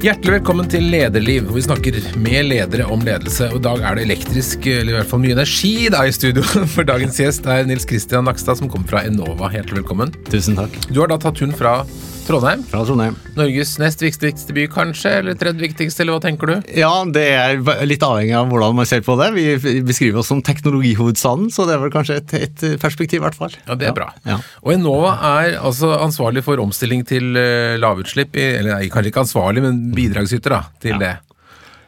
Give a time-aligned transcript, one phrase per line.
[0.00, 3.50] Hjertelig velkommen til Lederliv, hvor vi snakker med ledere om ledelse.
[3.52, 6.40] Og I dag er det elektrisk, eller i hvert fall mye energi da i studio.
[6.72, 9.50] For dagens gjest er Nils Kristian Nakstad, som kommer fra Enova.
[9.52, 10.14] Hjertelig velkommen.
[10.32, 10.78] Tusen takk.
[10.88, 11.82] Du har da tatt hun fra
[12.30, 12.62] Trondheim.
[12.70, 13.16] Fra Trondheim.
[13.36, 15.10] Norges nest viktigste by, kanskje?
[15.20, 16.68] Eller tredje viktigste, eller hva tenker du?
[16.78, 17.58] Ja, det er
[17.88, 19.30] litt avhengig av hvordan man ser på det.
[19.34, 23.38] Vi beskriver oss som teknologihovedstaden, så det er vel kanskje et, et perspektiv, i hvert
[23.38, 23.56] fall.
[23.66, 24.10] Ja, det er bra.
[24.28, 24.38] Ja.
[24.62, 29.66] Og Enova er altså ansvarlig for omstilling til uh, lavutslipp, eller nei, kanskje ikke ansvarlig,
[29.66, 31.02] men bidragsyter da, til Ja.
[31.02, 31.12] det.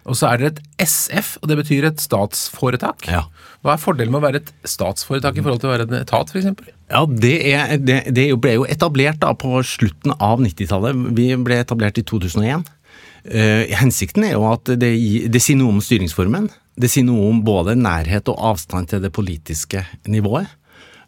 [0.08, 3.06] Og så er det et SF, og det betyr et statsforetak.
[3.06, 3.24] Ja.
[3.62, 6.32] Hva er fordelen med å være et statsforetak i forhold til å være en etat,
[6.32, 6.48] f.eks.?
[6.90, 11.04] Ja, det, er, det, det ble jo etablert da på slutten av 90-tallet.
[11.16, 12.66] Vi ble etablert i 2001.
[13.30, 14.90] Eh, hensikten er jo at det,
[15.30, 16.50] det sier noe om styringsformen.
[16.82, 20.50] Det sier noe om både nærhet og avstand til det politiske nivået.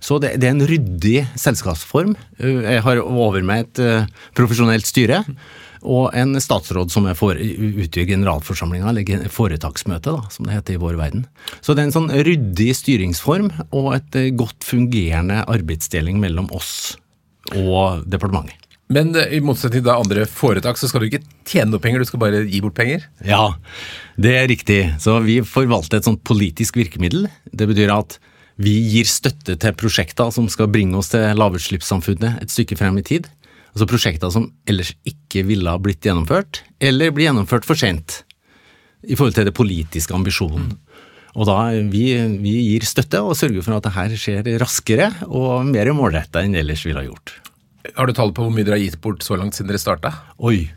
[0.04, 2.14] Så det, det er en ryddig selskapsform.
[2.38, 5.24] Eh, Jeg har over meg et eh, profesjonelt styre.
[5.84, 10.82] Og en statsråd som er for, utgjør generalforsamlinga, eller foretaksmøte, da, som det heter i
[10.82, 11.26] vår verden.
[11.60, 16.96] Så det er en sånn ryddig styringsform og et eh, godt fungerende arbeidsdeling mellom oss
[17.52, 18.60] og departementet.
[18.92, 22.08] Men eh, i motsetning til andre foretak, så skal du ikke tjene noe penger, du
[22.08, 23.06] skal bare gi bort penger.
[23.24, 23.54] Ja,
[24.20, 24.80] det er riktig.
[25.02, 27.28] Så vi forvalter et sånt politisk virkemiddel.
[27.52, 28.18] Det betyr at
[28.60, 33.06] vi gir støtte til prosjekter som skal bringe oss til lavutslippssamfunnet et stykke frem i
[33.06, 33.26] tid.
[33.74, 38.22] Altså prosjekter som ellers ikke ville ha blitt gjennomført, eller blir gjennomført for sent
[39.04, 40.76] i forhold til det politiske ambisjonen.
[41.34, 41.56] Og da
[41.90, 42.04] vi,
[42.40, 46.54] vi gir støtte og sørger for at det her skjer raskere og mer målretta enn
[46.56, 47.34] ellers ville ha gjort.
[47.98, 50.14] Har du tall på hvor mye dere har gitt bort så langt siden dere starta?
[50.38, 50.70] Oi.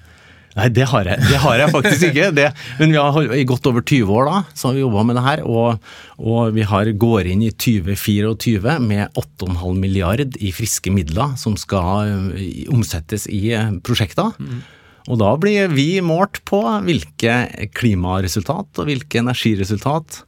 [0.57, 2.31] Nei, det har jeg, det har jeg faktisk ikke.
[2.37, 2.47] Det,
[2.79, 5.25] men vi har i godt over 20 år da, så har vi jobba med det
[5.27, 5.43] her.
[5.45, 11.57] Og, og vi har går inn i 2024 med 8,5 milliard i friske midler som
[11.59, 13.51] skal eh, omsettes i
[13.85, 14.33] prosjekter.
[14.33, 14.65] prosjekter.
[15.07, 17.35] Og da blir vi målt på hvilke
[17.77, 20.23] klimaresultat og hvilke energiresultat,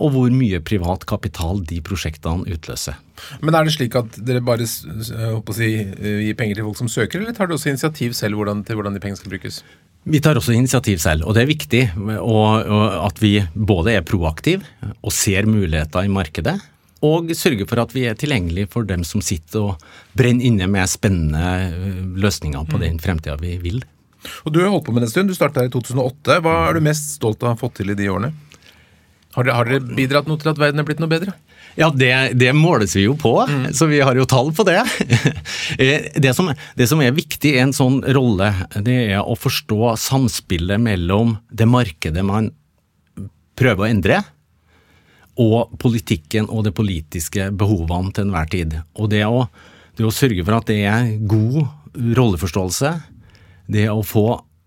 [0.00, 2.96] og hvor mye privat kapital de prosjektene utløser.
[3.44, 7.20] Men er det slik at dere bare si, eh, gir penger til folk som søker,
[7.20, 9.60] eller tar du også initiativ selv hvordan, til hvordan de pengene skal brukes?
[10.02, 11.82] Vi tar også initiativ selv, og det er viktig
[12.18, 14.66] og, og at vi både er proaktive
[14.98, 16.56] og ser muligheter i markedet,
[17.06, 19.86] og sørger for at vi er tilgjengelige for dem som sitter og
[20.18, 23.82] brenner inne med spennende løsninger på den fremtida vi vil.
[24.46, 26.38] Og Du har holdt på med det en stund, du starta i 2008.
[26.42, 28.30] Hva er du mest stolt av å ha fått til i de årene?
[29.34, 31.34] Har dere, har dere bidratt noe til at verden er blitt noe bedre?
[31.74, 33.34] Ja, det, det måles vi jo på,
[33.72, 34.80] så vi har jo tall på det.
[35.78, 38.50] Eh, det, som, det som er viktig i en sånn rolle,
[38.84, 42.50] det er å forstå samspillet mellom det markedet man
[43.58, 44.18] prøver å endre,
[45.40, 48.76] og politikken og de politiske behovene til enhver tid.
[49.00, 49.46] Og det å,
[49.96, 51.62] det å sørge for at det er god
[52.18, 52.92] rolleforståelse,
[53.72, 54.26] det å få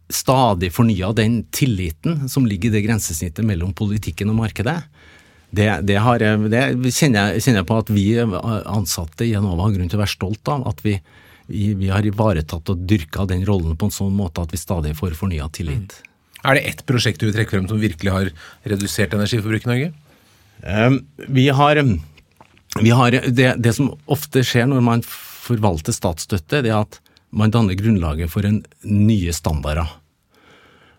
[0.09, 4.79] stadig fornya den tilliten som ligger i det grensesnittet mellom politikken og markedet,
[5.51, 9.75] det, det, har, det kjenner, jeg, kjenner jeg på at vi ansatte i Enova har
[9.75, 10.66] grunn til å være stolt av.
[10.72, 10.97] At vi,
[11.47, 14.95] vi, vi har ivaretatt og dyrka den rollen på en sånn måte at vi stadig
[14.97, 16.00] får fornya tillit.
[16.45, 18.33] Er det ett prosjekt du vil trekke frem som virkelig har
[18.67, 19.94] redusert energiforbruket i Norge?
[20.66, 21.81] Um, vi har,
[22.81, 27.00] vi har det, det som ofte skjer når man forvalter statsstøtte, det er at
[27.35, 29.89] man danner grunnlaget for en nye standarder.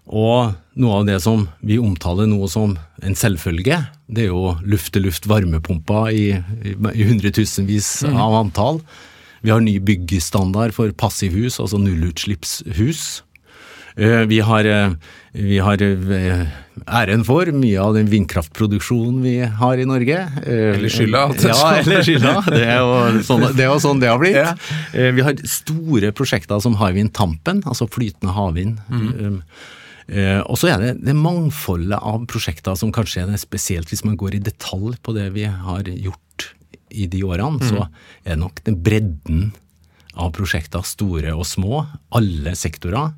[0.07, 5.27] Og noe av det som vi omtaler noe som en selvfølge, det er jo luft-til-luft
[5.27, 6.27] varmepumper i,
[6.63, 8.81] i, hundretusenvis av antall.
[9.43, 13.23] Vi har ny byggestandard for passivhus, altså nullutslippshus.
[13.97, 14.91] Eh, Vi har, eh,
[15.33, 16.47] vi har eh,
[16.87, 20.19] æren for mye av den vindkraftproduksjonen vi har i Norge.
[20.45, 21.23] Eller skylda.
[21.43, 22.35] Ja, eller skylda.
[22.51, 24.37] Det er jo sånn det, jo sånn det har blitt.
[24.37, 24.53] Ja.
[24.93, 28.79] Vi har store prosjekter som Hywind Tampen, altså flytende havvind.
[28.93, 29.41] Mm.
[30.09, 34.05] Eh, Og så er det det mangfoldet av prosjekter som kanskje er det spesielt hvis
[34.07, 36.53] man går i detalj på det vi har gjort
[36.91, 37.89] i de årene, så Mm.
[38.25, 39.53] er det nok den bredden
[40.17, 43.13] av prosjekter, store og små, alle sektorer,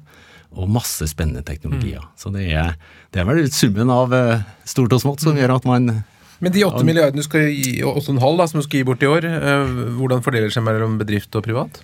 [0.57, 2.01] og masse spennende teknologier.
[2.01, 2.17] Mm.
[2.17, 2.75] Så det er,
[3.13, 6.05] det er vel summen av eh, stort og smått som gjør at man
[6.41, 9.07] Men de 8 milliardene du skal gi, 8,5 da, som du skal gi bort i
[9.07, 9.67] år, eh,
[9.99, 11.81] hvordan fordeler seg mellom bedrift og privat?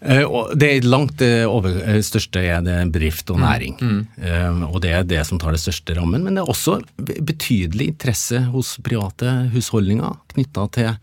[0.00, 0.24] Eh,
[0.54, 3.34] Det er langt det over, eh, største er det bedrift Mm.
[3.34, 4.06] og næring.
[4.22, 6.22] Eh, og det er det som tar det største rammen.
[6.22, 10.96] Men det er også betydelig interesse hos private husholdninger knytta til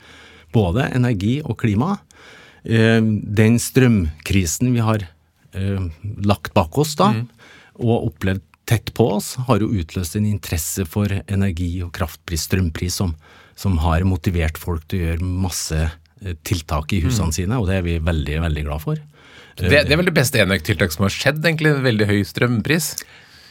[0.53, 1.99] både energi og klima.
[2.65, 4.99] Eh, den strømkrisen vi har
[5.53, 5.89] eh,
[6.23, 7.13] lagt bak oss da,
[7.79, 12.93] og opplevd tett på oss, har jo utløst en interesse for energi- og kraftpris, strømpris,
[12.93, 13.15] som,
[13.55, 15.91] som har motivert folk til å gjøre masse
[16.47, 19.01] tiltak i husene sine, og det er vi veldig, veldig glad for.
[19.55, 21.71] Det, det er vel det beste enøktiltaket som har skjedd, egentlig.
[21.71, 22.95] En veldig høy strømpris.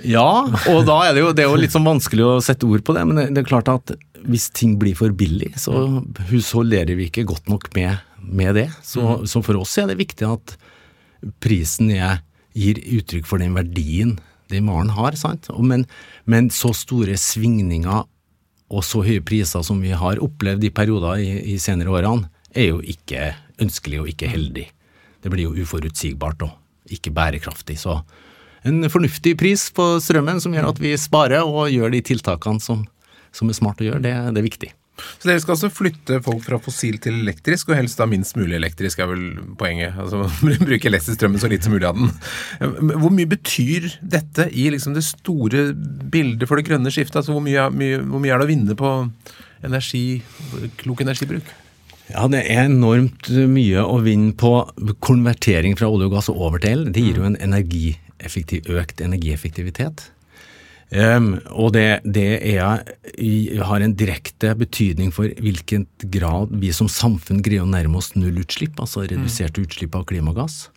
[0.03, 0.26] Ja,
[0.73, 2.97] og da er det jo, det er jo litt sånn vanskelig å sette ord på
[2.97, 3.94] det, men det er klart at
[4.25, 8.69] hvis ting blir for billig, så husholderer vi ikke godt nok med, med det.
[8.82, 10.56] Så, så, for oss er det viktig at
[11.44, 12.23] prisen er,
[12.55, 14.17] gir uttrykk for den verdien
[14.53, 15.17] den varen har.
[15.19, 15.49] sant?
[15.61, 15.87] Men,
[16.31, 18.05] men, så store svingninger
[18.75, 22.70] og så høye priser som vi har opplevd i perioder i, i senere årene, er
[22.70, 24.68] jo ikke ønskelig og ikke heldig.
[25.24, 27.78] Det blir jo uforutsigbart og ikke bærekraftig.
[27.80, 28.00] Så
[28.64, 32.86] en fornuftig pris på strømmen som gjør at vi sparer og gjør de tiltakene som,
[33.32, 34.72] som er smart å gjøre, det, det er viktig.
[34.94, 38.54] Så dere skal altså flytte folk fra fossil til elektrisk, og helst da minst mulig
[38.60, 39.24] elektrisk, er vel
[39.58, 39.96] poenget.
[39.98, 40.28] Altså
[40.68, 42.12] bruke elektrisk strømmen så lite som mulig av den.
[42.92, 47.18] Hvor mye betyr dette i liksom det store bildet for det grønne skiftet?
[47.20, 48.94] Altså hvor mye, mye, hvor mye er det å vinne på
[49.66, 50.06] energi,
[50.78, 51.50] klok energibruk?
[52.12, 54.52] Ja, det er enormt mye å vinne på
[55.04, 56.90] konvertering fra olje og gass over til el.
[56.92, 60.10] Det gir jo en energieffektiv, økt energieffektivitet.
[60.94, 62.84] Um, og det, det er,
[63.66, 68.76] har en direkte betydning for hvilken grad vi som samfunn greier å nærme oss nullutslipp,
[68.78, 70.68] altså reduserte utslipp av klimagass.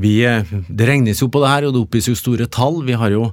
[0.00, 2.80] Vi, det regnes jo på det her, og det oppgis jo store tall.
[2.86, 3.28] Vi, har jo,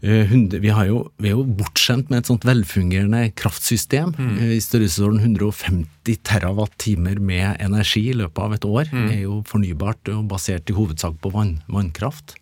[0.00, 4.34] vi, har jo, vi, er jo bortskjemt med et sånt velfungerende kraftsystem mm.
[4.38, 8.92] uh, i størrelsesorden 150 TWh med energi i løpet av et år.
[8.94, 9.08] Mm.
[9.10, 12.36] Er jo fornybart og basert i hovedsak på vann, vannkraft.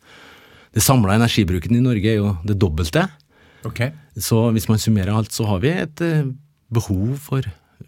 [0.76, 3.06] Det samla energibruken i Norge er jo det dobbelte.
[3.64, 3.94] Okay.
[4.20, 6.28] Så hvis man summerer alt, så har vi et eh,
[6.72, 7.46] behov for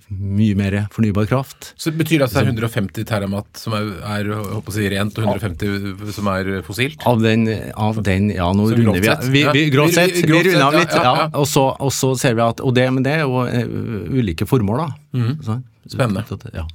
[0.08, 1.72] mye mer fornybar kraft.
[1.76, 4.30] Så det betyr at det er 150 teramat som er, er
[4.72, 7.04] si, rent, og 150 som er fossilt?
[7.08, 7.44] Av den,
[7.76, 10.16] av den ja, nå så runder vi vi, vi, Grovt sett.
[10.16, 11.28] Vi, vi, runder av litt, ja, ja, ja.
[11.36, 14.48] Og, så, og, så, ser vi at Og det, men det er jo uh, ulike
[14.48, 15.20] formål, da.
[15.20, 15.32] Mm.
[15.44, 16.52] Så, Spennende.
[16.52, 16.66] Ja.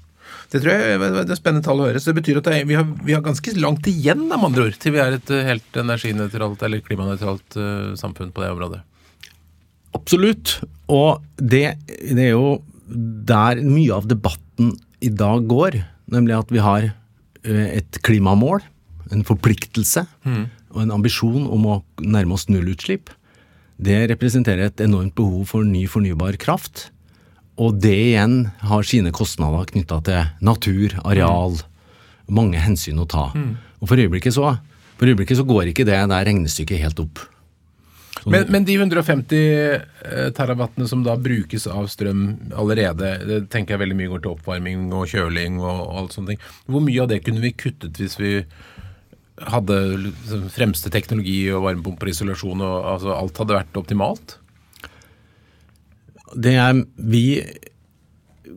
[0.54, 2.02] Det tror jeg det er spennende tall å høre.
[2.02, 4.68] Så det betyr at det er, vi, har, vi, har, ganske langt igjen med andre
[4.68, 8.84] ord, til vi er et eh, helt energinøytralt eller klimanøytralt uh, samfunn på det området.
[9.98, 10.60] Absolutt.
[10.94, 12.60] Og det, det, er jo
[12.94, 14.74] der mye av debatten
[15.04, 15.82] i dag går.
[16.14, 18.64] Nemlig at vi har uh, et klimamål,
[19.14, 20.46] en forpliktelse mm.
[20.74, 23.12] og en ambisjon om å nærme oss nullutslipp.
[23.84, 26.88] Det representerer et enormt behov for ny fornybar kraft.
[27.62, 31.60] Og det igjen har sine kostnader knytta til natur, areal,
[32.32, 33.28] mange hensyn å ta.
[33.36, 33.54] Mm.
[33.82, 34.56] Og for øyeblikket, så,
[34.98, 37.22] for øyeblikket så går ikke det der regnestykket helt opp.
[38.32, 42.22] Men, men, de 150 eh, terawattene som da brukes av strøm
[42.56, 46.34] allerede, det tenker jeg veldig mye går til oppvarming og kjøling og, og alt sånne
[46.34, 46.46] ting.
[46.72, 48.38] Hvor mye av det kunne vi kuttet hvis vi
[49.50, 54.38] hadde liksom, fremste teknologi og varmepumper og isolasjon og altså, alt hadde vært optimalt?
[56.36, 57.44] det er vi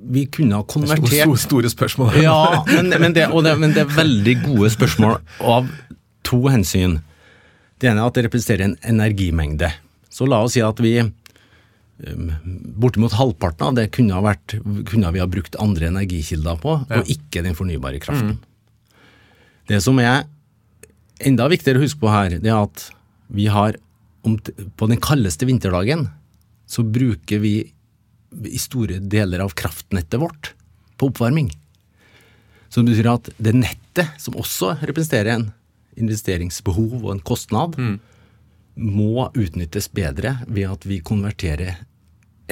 [0.06, 2.18] vi kunne ha konvertert Store, store spørsmål.
[2.22, 5.70] ja, men, men, det, det, men, det, er veldig gode spørsmål av
[6.26, 6.98] to hensyn.
[7.76, 9.70] Det ene er at det representerer en energimengde.
[10.12, 12.30] Så la oss si at vi um,
[12.80, 14.56] Bortimot halvparten av det kunne, ha vært,
[14.88, 17.00] kunne vi ha brukt andre energikilder på, ja.
[17.00, 18.36] og ikke den fornybare kraften.
[18.36, 19.02] Mm.
[19.66, 20.24] Det som er
[21.26, 22.88] enda viktigere å huske på her, det er at
[23.32, 23.76] vi har
[24.76, 26.08] på den kaldeste vinterdagen
[26.66, 27.54] så bruker vi
[28.46, 30.52] i store deler av kraftnettet vårt
[30.98, 31.52] på oppvarming.
[32.68, 35.46] Så det betyr at det nettet, som også representerer en
[35.96, 37.96] investeringsbehov og en kostnad, mm.
[38.76, 41.80] må utnyttes bedre ved at vi konverterer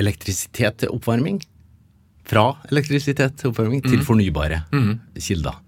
[0.00, 1.42] elektrisitet til oppvarming
[2.28, 3.90] fra elektrisitet til oppvarming mm.
[3.90, 4.95] til fornybare mm.
[5.21, 5.61] kilder.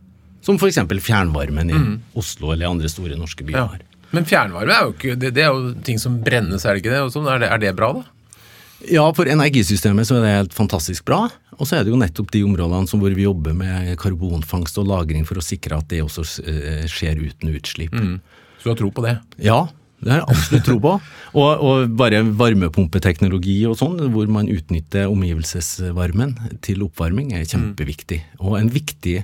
[0.46, 0.78] Som f.eks.
[1.02, 1.94] fjernvarmen i mm.
[2.18, 3.58] Oslo eller andre store norske byer.
[3.58, 3.96] Ja.
[4.14, 6.94] Men fjernvarme er jo ikke, det, det, er jo ting som brennes, er det ikke
[6.94, 7.00] det?
[7.12, 7.50] Sånn, er det?
[7.52, 8.15] Er det bra, da?
[8.92, 11.26] Ja, for energisystemet så er det helt fantastisk bra.
[11.56, 15.24] Og så er det jo nettopp de områdene hvor vi jobber med karbonfangst og -lagring
[15.26, 17.94] for å sikre at det også eh, skjer uten utslipp.
[17.96, 18.20] Mm.
[18.58, 19.16] Så du har tro på det?
[19.42, 19.68] Ja,
[20.04, 20.92] det har jeg absolutt tro på.
[21.36, 26.30] Og, og bare varmepumpeteknologi og sånn, hvor man utnytter omgivelsesvarmen
[26.64, 28.22] til oppvarming, er kjempeviktig.
[28.40, 29.18] Og en viktig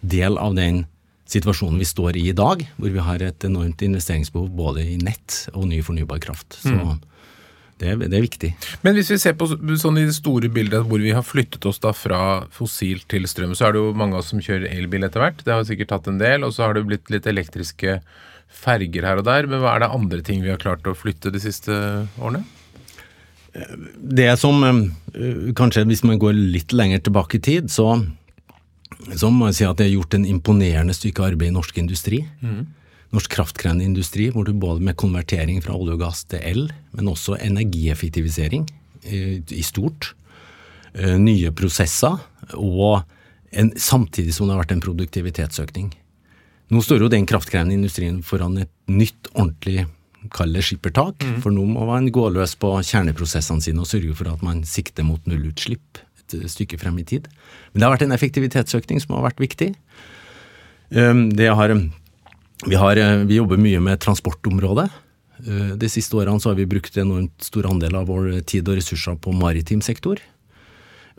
[0.00, 0.86] del av den
[1.28, 5.42] situasjonen vi står i i dag, hvor vi har et enormt investeringsbehov både i nett
[5.52, 6.56] og ny fornybar kraft.
[6.62, 6.96] Så mm.
[7.78, 8.48] Det, det, er viktig.
[8.82, 11.78] Men hvis vi ser på sånn i det store bildet hvor vi har flyttet oss
[11.82, 12.20] da fra
[12.54, 15.44] fossil til strøm, så er det jo mange av oss som kjører elbil etter hvert.
[15.46, 16.46] Det har sikkert tatt en del.
[16.46, 18.00] Og så har det blitt litt elektriske
[18.48, 19.46] ferger her og der.
[19.50, 21.74] Men hva er det andre ting vi har klart å flytte de siste
[22.18, 22.42] årene?
[24.18, 27.94] Det som eh, Kanskje hvis man går litt lenger tilbake i tid, så,
[29.14, 32.24] så må jeg si at det er gjort en imponerende stykke arbeid i norsk industri.
[32.42, 32.66] Mm
[33.14, 37.08] norsk kraftkrevende industri, hvor du både med konvertering fra olje og gass til el, men
[37.08, 38.66] også energieffektivisering
[39.08, 40.12] i stort,
[40.92, 42.18] eh, nye prosesser
[42.54, 43.04] og
[43.52, 45.92] en, samtidig som det har vært en produktivitetsøkning.
[46.68, 49.86] Nå står jo den kraftkrevende industrien foran et nytt, ordentlig
[50.34, 51.38] kall det skippertak, mm.
[51.44, 55.06] for nå må man gå løs på kjerneprosessene sine og sørge for at man sikter
[55.06, 57.28] mot nullutslipp et stykke frem i tid.
[57.72, 59.70] Men det har vært en effektivitetsøkning som har vært viktig.
[60.92, 61.72] Um, det har,
[62.66, 64.88] vi, har, vi jobber mye med transportområdet.
[65.46, 68.80] Uh, de siste årene har vi brukt en enormt stor andel av vår tid og
[68.80, 70.20] ressurser på maritim sektor,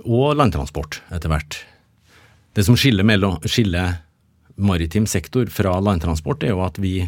[0.04, 1.62] og landtransport etter hvert.
[2.56, 4.02] Det som skiller, mellom, skiller
[4.60, 7.04] maritim sektor fra landtransport, er jo at vi,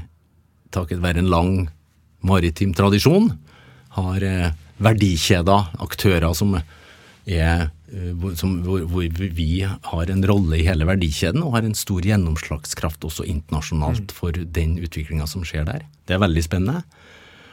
[0.71, 1.53] takket være en lang
[2.23, 3.31] maritim tradisjon,
[3.97, 6.63] har eh, verdikjeder, aktører som er
[7.27, 7.65] eh,
[8.39, 9.03] som, hvor, hvor,
[9.35, 14.15] vi har en rolle i hele verdikjeden og har en stor gjennomslagskraft også internasjonalt mm.
[14.15, 15.83] for den utviklinga som skjer der.
[16.07, 16.85] Det er veldig spennende.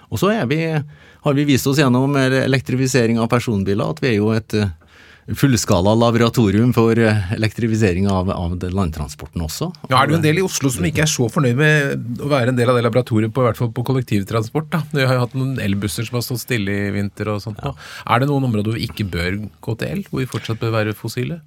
[0.08, 4.54] Og så har vi vist oss gjennom elektrifisering av personbiler at vi er jo et
[4.56, 4.70] eh,
[5.36, 9.68] fullskala laboratorium for eh, elektrifisering av, av landtransporten også.
[9.90, 12.30] Ja, Er det jo en del i Oslo som ikke er så fornøyd med å
[12.30, 14.70] være en del av det laboratoriet, på, i hvert fall på kollektivtransport?
[14.72, 14.82] da.
[14.94, 17.60] Vi har jo hatt noen elbusser som har stått stille i vinter og sånt.
[17.64, 17.74] Ja.
[18.08, 20.74] Er det noen områder hvor vi ikke bør gå til el, hvor vi fortsatt bør
[20.78, 21.42] være fossile?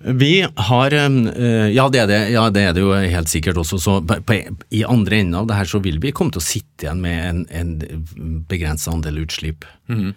[0.00, 3.78] Vi har eh, ja det, det, ja, det er det, jo helt sikkert også.
[3.78, 4.42] Så på,
[4.74, 7.26] I andre enden av det her så vil vi komme til å sitte igjen med
[7.30, 9.68] en, en begrenset andel utslipp.
[9.92, 10.14] Mm.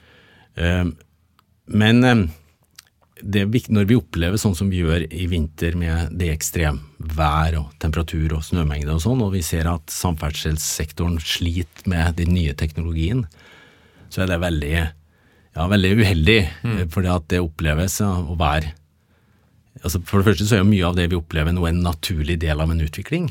[1.73, 2.29] Men
[3.23, 8.35] det når vi opplever sånn som vi gjør i vinter med det ekstremvær og temperatur
[8.37, 13.23] og snømengde og sånn, og vi ser at samferdselssektoren sliter med den nye teknologien,
[14.11, 14.73] så er det veldig,
[15.55, 16.39] ja, veldig uheldig.
[16.67, 16.81] Mm.
[16.93, 18.75] For at det oppleves å være
[19.83, 22.37] altså For det første så er jo mye av det vi opplever nå en naturlig
[22.39, 23.25] del av en utvikling.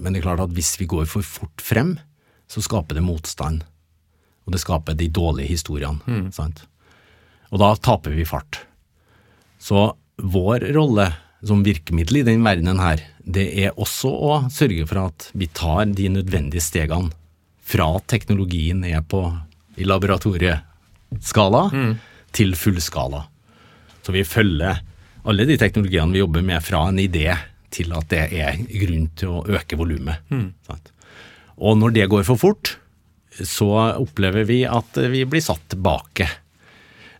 [0.00, 1.92] Men det er klart at hvis vi går for fort frem,
[2.50, 3.60] så skaper det motstand.
[4.48, 6.00] Og det skaper de dårlige historiene.
[6.08, 6.32] Mm.
[6.34, 6.64] sant?
[7.52, 8.64] Og da taper vi fart.
[9.66, 11.08] Så vår rolle
[11.46, 15.88] som virkemiddel i den verdenen her, det er også å sørge for at vi tar
[15.90, 17.10] de nødvendige stegene
[17.66, 19.24] fra teknologien er på
[19.76, 21.92] i laboratorieskala mm.
[22.36, 23.24] til fullskala.
[24.06, 24.78] Så vi følger
[25.26, 27.32] alle de teknologiene vi jobber med fra en idé
[27.74, 30.22] til at det er grunn til å øke volumet.
[30.30, 30.52] Mm.
[31.58, 32.76] Og når det går for fort,
[33.36, 33.68] så
[33.98, 36.28] opplever vi at vi blir satt tilbake.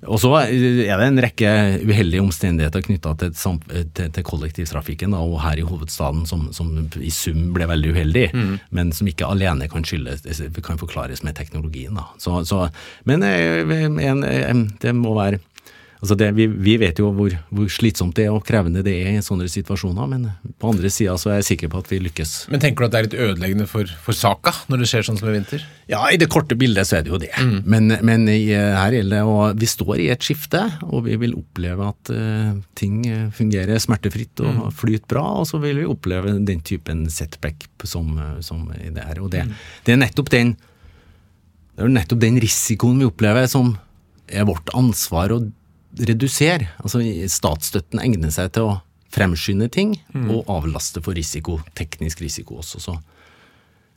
[0.05, 1.51] Og så er det en rekke
[1.87, 7.11] uheldige omstendigheter knytta til, til, til, kollektivtrafikken, da, og her i hovedstaden, som, som, i
[7.15, 8.55] sum ble veldig uheldig, mm.
[8.77, 10.27] men som ikke alene kan skyldes,
[10.67, 11.97] kan forklares med teknologien.
[12.21, 12.67] Så, så,
[13.09, 15.41] men eh, en, en, det må være
[16.01, 19.15] Altså det, vi, vi, vet jo hvor, hvor, slitsomt det er og krevende det er
[19.17, 20.27] i sånne situasjoner, men
[20.61, 22.35] på andre sida så er jeg sikker på at vi lykkes.
[22.53, 25.21] Men tenker du at det er litt ødeleggende for, for saka når det skjer sånn
[25.21, 25.65] som i vinter?
[25.89, 27.33] Ja, i det korte bildet så er det jo det.
[27.41, 27.57] Mm.
[27.65, 31.37] Men, men i, her gjelder det og Vi står i et skifte, og vi vil
[31.39, 33.01] oppleve at uh, ting
[33.35, 34.63] fungerer smertefritt og mm.
[34.77, 39.23] flyter bra, og så vil vi oppleve den typen setback som, som i det her.
[39.25, 39.61] Og det, mm.
[39.87, 40.57] det er nettopp den
[41.77, 43.75] det er nettopp den risikoen vi opplever som
[44.27, 45.43] er vårt ansvar å
[45.99, 46.71] redusere.
[46.83, 47.01] Altså
[47.31, 48.77] Statsstøtten egner seg til å
[49.17, 50.29] fremskynde ting mm.
[50.35, 52.83] og avlaste for risiko, teknisk risiko også.
[52.83, 52.97] Så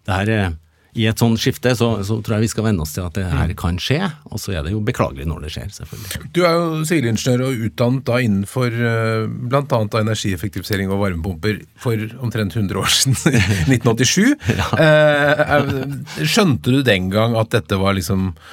[0.07, 0.57] det her er
[0.97, 3.27] i et sånt skifte så, så, tror jeg vi skal venne oss til at det
[3.29, 3.57] her mm.
[3.59, 6.29] kan skje, og så er det jo beklagelig når det skjer, selvfølgelig.
[6.33, 9.81] Du er jo sivilingeniør og utdannet da innenfor uh, bl.a.
[10.01, 13.19] energieffektivisering og varmepumper for omtrent 100 år siden,
[13.75, 14.33] 1987.
[14.57, 14.71] ja.
[14.81, 18.45] uh, skjønte du den gang at dette var liksom Eh,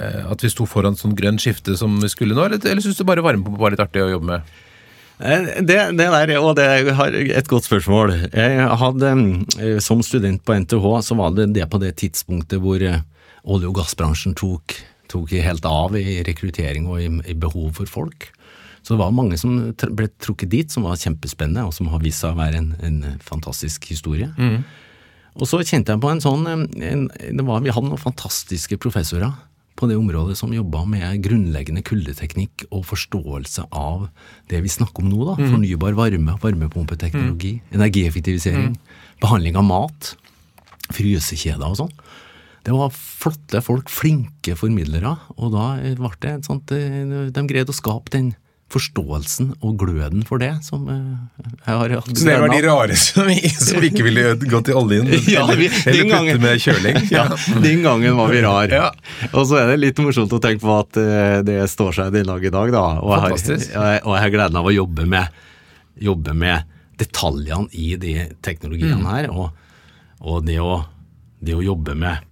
[0.00, 3.04] at vi sto foran sånn grønt skifte som vi skulle nå, eller, eller syns du
[3.06, 4.52] bare varmepumpe var litt artig å jobbe med?
[5.22, 6.66] Eh, det, det, der, og det
[6.98, 8.14] har et godt spørsmål.
[8.32, 9.12] Jeg hadde,
[9.60, 13.76] eh, Som student på NTH så var det det på det tidspunktet hvor olje- og
[13.76, 14.74] gassbransjen tok,
[15.08, 18.30] tok helt av i rekruttering og i, i, behov for folk.
[18.82, 22.24] Så det var mange som ble trukket dit, som var kjempespennende, og som har vist
[22.24, 24.26] seg å være en, en fantastisk historie.
[24.34, 24.64] Mm.
[25.38, 27.06] Og så kjente jeg på en sånn en,
[27.46, 29.30] var, Vi hadde noen fantastiske professorer
[29.82, 34.06] på det området som jobba med grunnleggende kuldeteknikk og forståelse av
[34.52, 35.24] det vi snakker om nå.
[35.26, 35.48] da, mm.
[35.50, 37.72] Fornybar varme, varmepumpeteknologi, mm.
[37.80, 39.16] energieffektivisering, mm.
[39.24, 40.12] behandling av mat,
[40.94, 41.96] frysekjeder og sånn.
[42.62, 47.74] Det var flotte folk, flinke formidlere, og da ble det et sånt eh, De greide
[47.74, 48.30] å skape den
[48.72, 50.96] forståelsen og gløden for det som uh,
[51.42, 53.28] jeg har hatt Så det var de rare som,
[53.60, 56.98] som ikke ville gå til oljen, ja, vi, eller, putte med kjøling?
[57.16, 57.26] ja,
[57.64, 58.72] den gangen var vi rar.
[58.72, 58.90] Ja.
[59.32, 62.28] Og så er det litt morsomt å tenke på at uh, det står seg den
[62.30, 62.84] dag i dag, da.
[63.02, 65.40] Og jeg, har, og jeg har gleden av å jobbe med,
[66.10, 66.68] jobbe med
[67.02, 69.08] detaljene i de teknologiene mm.
[69.10, 69.52] her, og,
[70.22, 70.82] og det, å,
[71.42, 72.31] det å jobbe med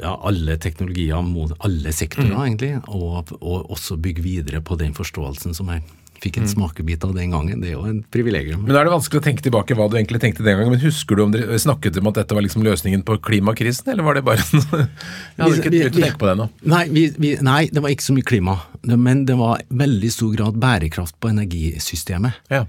[0.00, 2.42] ja, alle teknologier mot alle sektorer, mm.
[2.44, 5.84] egentlig, og, og, også bygge videre på den forståelsen som jeg
[6.20, 7.62] fikk en smakebit av den gangen.
[7.62, 8.66] Det er jo en privilegium.
[8.66, 10.74] Men er det vanskelig å tenke tilbake hva du egentlig tenkte den gangen?
[10.74, 14.04] Men Husker du om dere snakket om at dette var liksom løsningen på klimakrisen, eller
[14.04, 16.48] var det bare en Jeg hadde ikke Vi- begynt å tenke på det ennå.
[16.74, 18.58] Nei, vi, vi, nei, det var ikke så mye klima.
[18.84, 22.44] Men det var veldig stor grad bærekraft på energisystemet.
[22.52, 22.66] Ja.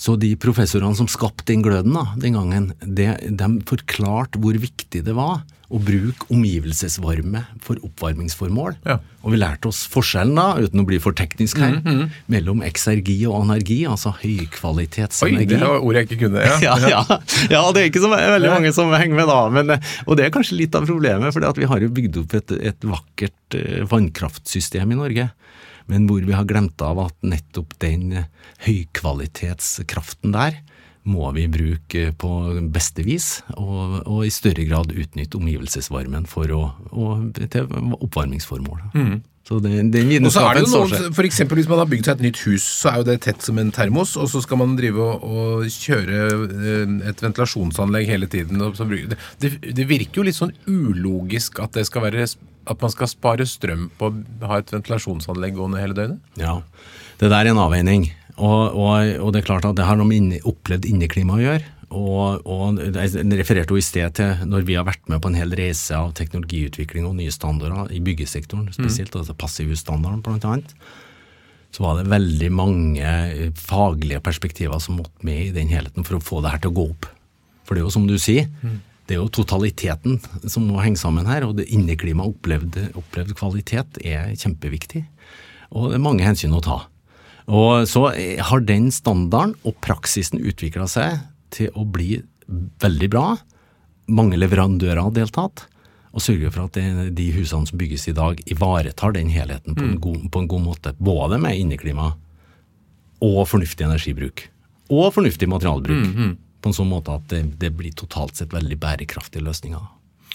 [0.00, 5.04] Så de professorene som skapte den gløden da, den gangen, det, de forklarte hvor viktig
[5.06, 5.42] det var
[5.74, 8.76] å bruke omgivelsesvarme for oppvarmingsformål.
[8.86, 8.98] Ja.
[9.24, 13.16] Og vi lærte oss forskjellen, da, uten å bli for teknisk her, Mhm, mellom eksergi
[13.26, 14.12] og anergi, altså
[15.24, 16.44] Oi, det var ord jeg ikke kunne.
[16.44, 16.58] Ja.
[16.64, 17.02] Ja, ja.
[17.50, 19.40] ja, det er ikke så veldig mange som henger med da.
[19.50, 19.74] Men,
[20.06, 22.84] og det er kanskje litt av problemet, for vi har jo bygd opp et, et
[22.84, 25.30] vakkert eh, vannkraftsystem i Norge.
[25.90, 28.24] Men hvor vi har glemt av at nettopp den
[28.64, 30.62] høykvalitetskraften der
[31.04, 32.30] må vi bruke på
[32.72, 36.62] beste vis, og, og i større grad utnytte omgivelsesvarmen å,
[36.96, 38.86] og, til oppvarmingsformål.
[39.44, 40.24] Så den, den.
[40.24, 41.08] Og så det vitenskapen jo står seg.
[41.18, 43.44] for eksempel Hvis man har bygd seg et nytt hus, så er jo det tett
[43.44, 48.30] som en termos, og så skal man drive og, og kjøre eh, et ventilasjonsanlegg hele
[48.32, 48.64] tiden.
[49.42, 53.44] Det, det virker jo litt sånn ulogisk at, det skal være, at man skal spare
[53.48, 56.24] strøm på å ha et ventilasjonsanlegg gående hele døgnet.
[56.40, 56.62] Ja,
[57.20, 58.08] det der er en avveining.
[58.34, 61.73] Og, og, og det er klart at det har noe med opplevd inneklima å gjøre.
[61.94, 65.38] Og, og Jeg refererte jo i sted til når vi har vært med på en
[65.38, 70.56] hel reise av teknologiutvikling og nye standarder i byggesektoren, spesielt altså passivhusstandarden bl.a.
[71.74, 76.18] Så var det veldig mange eh, faglige perspektiver som måtte med i den helheten for
[76.18, 77.08] å få det her til å gå opp.
[77.64, 78.50] For det er jo som du sier,
[79.08, 83.98] det er jo totaliteten som må henge sammen her, og det inneklima opplevd, opplevd kvalitet
[84.04, 85.02] er kjempeviktig.
[85.74, 86.78] Og det er mange hensyn å ta.
[87.50, 91.18] Og så eh, har den standarden og praksisen utvikla seg
[91.54, 92.18] til å bli
[92.82, 93.28] veldig bra.
[94.12, 95.66] Mange leverandører har deltatt.
[96.14, 99.82] Og sørger for at det, de husene som bygges i dag, ivaretar den helheten på,
[99.86, 100.92] en god, på en god måte.
[101.02, 102.12] Både med inneklima
[103.24, 104.44] og fornuftig energibruk.
[104.92, 106.36] Og fornuftig materialbruk.
[106.64, 109.82] På en sånn måte at det, det blir totalt sett veldig bærekraftige løsninger.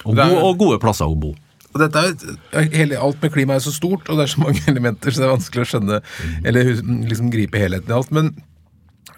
[0.04, 1.32] Og, er- gode, og gode plasser å bo.
[1.70, 4.64] Og dette er, hele, alt med klima er så stort, og det er så mange
[4.72, 6.00] elementer, så det er vanskelig å skjønne
[6.50, 6.72] eller
[7.08, 8.10] liksom gripe helheten i alt.
[8.16, 8.32] Men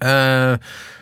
[0.04, 0.58] eh,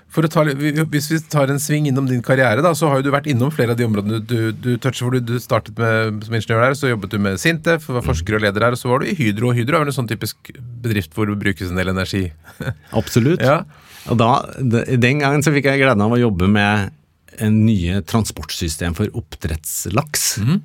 [0.09, 0.43] ta,
[0.89, 3.51] hvis vi tar en sving innom din karriere, da, så har jo du vært innom
[3.53, 5.05] flere av de områdene du, du toucher.
[5.05, 8.39] hvor du, du startet med, som ingeniør der, så jobbet du med Sintef, var forsker
[8.39, 9.53] og leder her, og så var du i Hydro.
[9.53, 12.25] Hydro er vel en sånn typisk bedrift hvor det brukes en del energi.
[12.99, 13.43] Absolutt.
[13.45, 13.61] Ja.
[14.09, 16.95] Og da, Den gangen så fikk jeg gleden av å jobbe med
[17.39, 20.27] en nye transportsystem for oppdrettslaks.
[20.41, 20.59] Mm.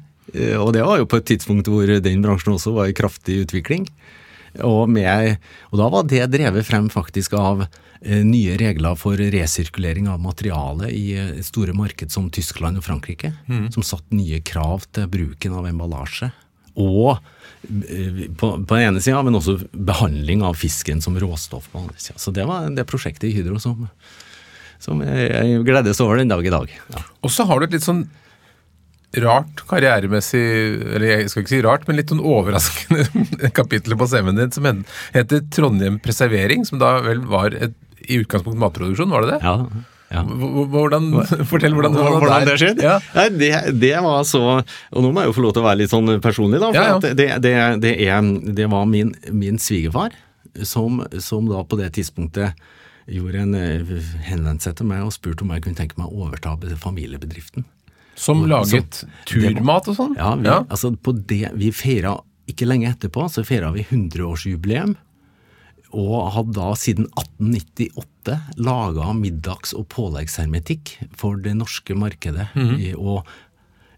[0.63, 3.87] Og det var jo på et tidspunkt hvor den bransjen også var i kraftig utvikling.
[4.63, 5.37] Og, med,
[5.73, 7.67] og da var det drevet frem faktisk av
[8.05, 13.33] nye regler for resirkulering av materiale i eh, store marked som Tyskland og Frankrike,
[13.73, 16.31] som satte nye krav til bruken av emballasje.
[16.81, 21.79] Og eh, på, på den ene sida, men også behandling av fisken som råstoff på
[21.79, 22.19] den andre sida.
[22.21, 23.87] Så det var det prosjektet i Hydro som,
[24.83, 26.77] som jeg, jeg gledes over den dag i dag.
[26.93, 27.07] Ja.
[27.25, 28.05] Og så har du et litt sånn
[29.23, 30.41] rart karrieremessig
[30.97, 34.67] Eller jeg skal ikke si rart, men litt sånn overraskende kapittel på CV-en din som
[35.15, 37.77] heter Trondheim Preservering, som da vel var et,
[38.09, 39.41] i utgangspunkt matproduksjon, var det det?
[39.45, 39.55] Ja,
[40.15, 40.23] ja.
[40.23, 41.09] Hvordan,
[41.51, 42.51] fortell hvordan det Hvordan der.
[42.51, 42.85] det skjedde?
[42.85, 42.99] Ja.
[43.17, 45.81] Nei, det, det var så Og nå må jeg jo få lov til å være
[45.81, 46.69] litt sånn personlig, da.
[46.71, 47.01] For Ja, ja.
[47.01, 50.15] At det, det, det, er, det var min, min svigerfar
[50.63, 52.55] som, som da på det tidspunktet
[53.11, 53.95] gjorde en eh,
[54.29, 57.67] henvendelse til meg og spurte om jeg kunne tenke meg å overta familiebedriften.
[58.15, 60.15] Som laget turmat og sånn?
[60.17, 62.15] Ja, vi, altså på det, vi feira
[62.51, 64.95] ikke lenge etterpå, så feira vi 100-årsjubileum.
[65.95, 72.49] Og hadde da siden 1898 laga middags- og påleggshermetikk for det norske markedet.
[72.81, 73.27] i, og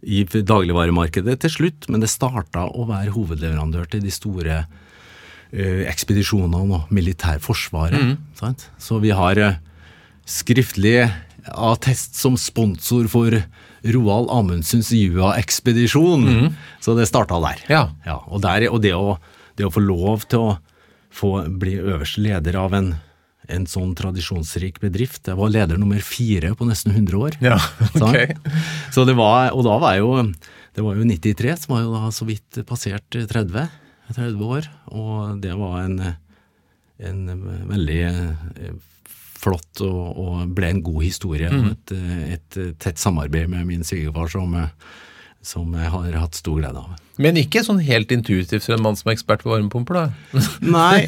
[0.07, 6.77] i dagligvaremarkedet til slutt, men det starta å være hovedleverandør til de store uh, ekspedisjonene
[6.79, 8.17] og militærforsvaret.
[8.39, 8.69] Sant?
[8.79, 9.57] Så vi har uh,
[10.27, 11.09] skriftlig
[11.47, 13.35] attest som sponsor for
[13.87, 16.27] Roald Amundsens Jua-ekspedisjon.
[16.83, 17.63] Så det starta der.
[17.71, 18.21] Ja.
[18.27, 19.17] og, der, og det, å,
[19.59, 20.57] det å få lov til å
[21.17, 22.93] få bli øverste leder av en,
[23.53, 27.39] en sånn tradisjonsrik bedrift Jeg var leder nummer fire på nesten 100 år.
[27.45, 27.57] Ja,
[28.05, 28.37] okay.
[28.95, 30.27] Så det var, og da var jeg jo
[30.77, 33.69] Det var jo 93, som var jo da så vidt passert 30,
[34.13, 34.69] 30 år.
[34.93, 35.97] Og det var en,
[37.01, 37.23] en
[37.71, 38.77] veldig eh,
[39.41, 41.49] flott og, og ble en god historie.
[41.49, 41.97] Og et,
[42.37, 44.53] et tett samarbeid med min svigerfar som,
[45.41, 47.06] som jeg har hatt stor glede av.
[47.23, 50.41] Men ikke sånn helt intuitivt for en mann som er ekspert på varmepumper, da.
[50.77, 51.07] Nei,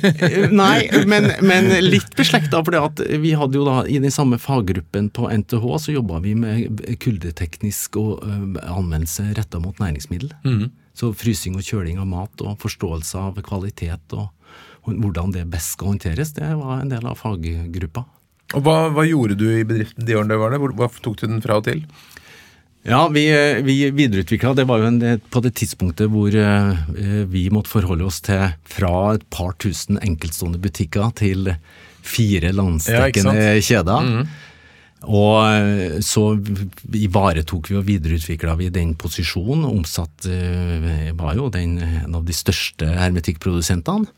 [0.55, 2.63] nei men, men litt beslekta.
[2.65, 6.81] For vi hadde jo da i den samme faggruppen på NTH, så jobba vi med
[7.05, 10.33] kuldeteknisk og ø, anvendelse retta mot næringsmiddel.
[10.99, 14.31] Så frysing og kjøling av mat og forståelse av kvalitet og
[14.89, 18.07] hvordan det best skal håndteres, det var en del av faggruppa.
[18.57, 20.63] Og hva, hva gjorde du i bedriften de årene du var der?
[20.79, 21.83] Hva tok du den fra og til?
[22.89, 23.25] Ja, vi,
[23.65, 28.23] vi videreutvikla Det var jo en, på det tidspunktet hvor eh, vi måtte forholde oss
[28.25, 31.53] til fra et par tusen enkeltstående butikker til
[32.09, 34.29] fire landsdekkende Ja, kjeder.
[35.07, 36.23] Og eh, så
[36.99, 39.67] ivaretok vi og videreutvikla vi den posisjonen.
[39.69, 44.09] Omsatt eh, var jo den en av de største hermetikkprodusentene.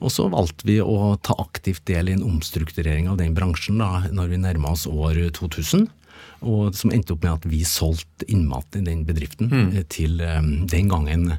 [0.00, 4.06] Og så valgte vi å ta aktivt del i en omstrukturering av den bransjen da
[4.12, 5.88] når vi nærma oss år 2000.
[6.42, 9.70] Og som endte opp med at vi solgte innmat i den bedriften mm.
[9.92, 10.40] til eh,
[10.72, 11.32] den gangen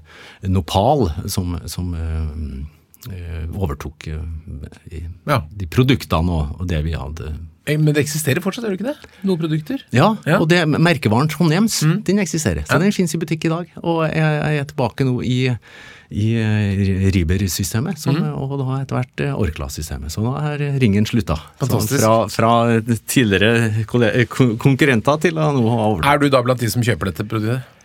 [0.46, 4.08] Nopal, som, som eh, overtok
[5.26, 5.40] Ja.
[5.50, 7.32] de produktene og, og det vi hadde
[7.66, 9.10] Men det eksisterer fortsatt, gjør det ikke det?
[9.26, 9.82] Noen produkter?
[9.94, 10.40] ja, Ja.
[10.42, 12.62] og det merkevaren Trondheims, den eksisterer.
[12.66, 12.80] Så Ja.
[12.80, 13.68] den finnes i butikk i dag.
[13.84, 15.58] Og jeg, jeg er tilbake nå i,
[16.12, 20.12] i eh, Riber-systemet, som- og da etter hvert eh, Orkla-systemet.
[20.12, 21.38] Så nå er ringen slutta.
[21.62, 22.54] Fra, fra
[23.08, 23.86] tidligere
[24.60, 26.04] konkurrenter til å nå ha over.
[26.08, 27.78] Er du da blant de som kjøper dette produktet?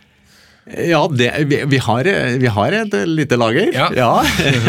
[0.66, 2.08] Ja, det, vi, vi, har,
[2.42, 3.70] vi har et lite lager.
[3.94, 4.10] Ja.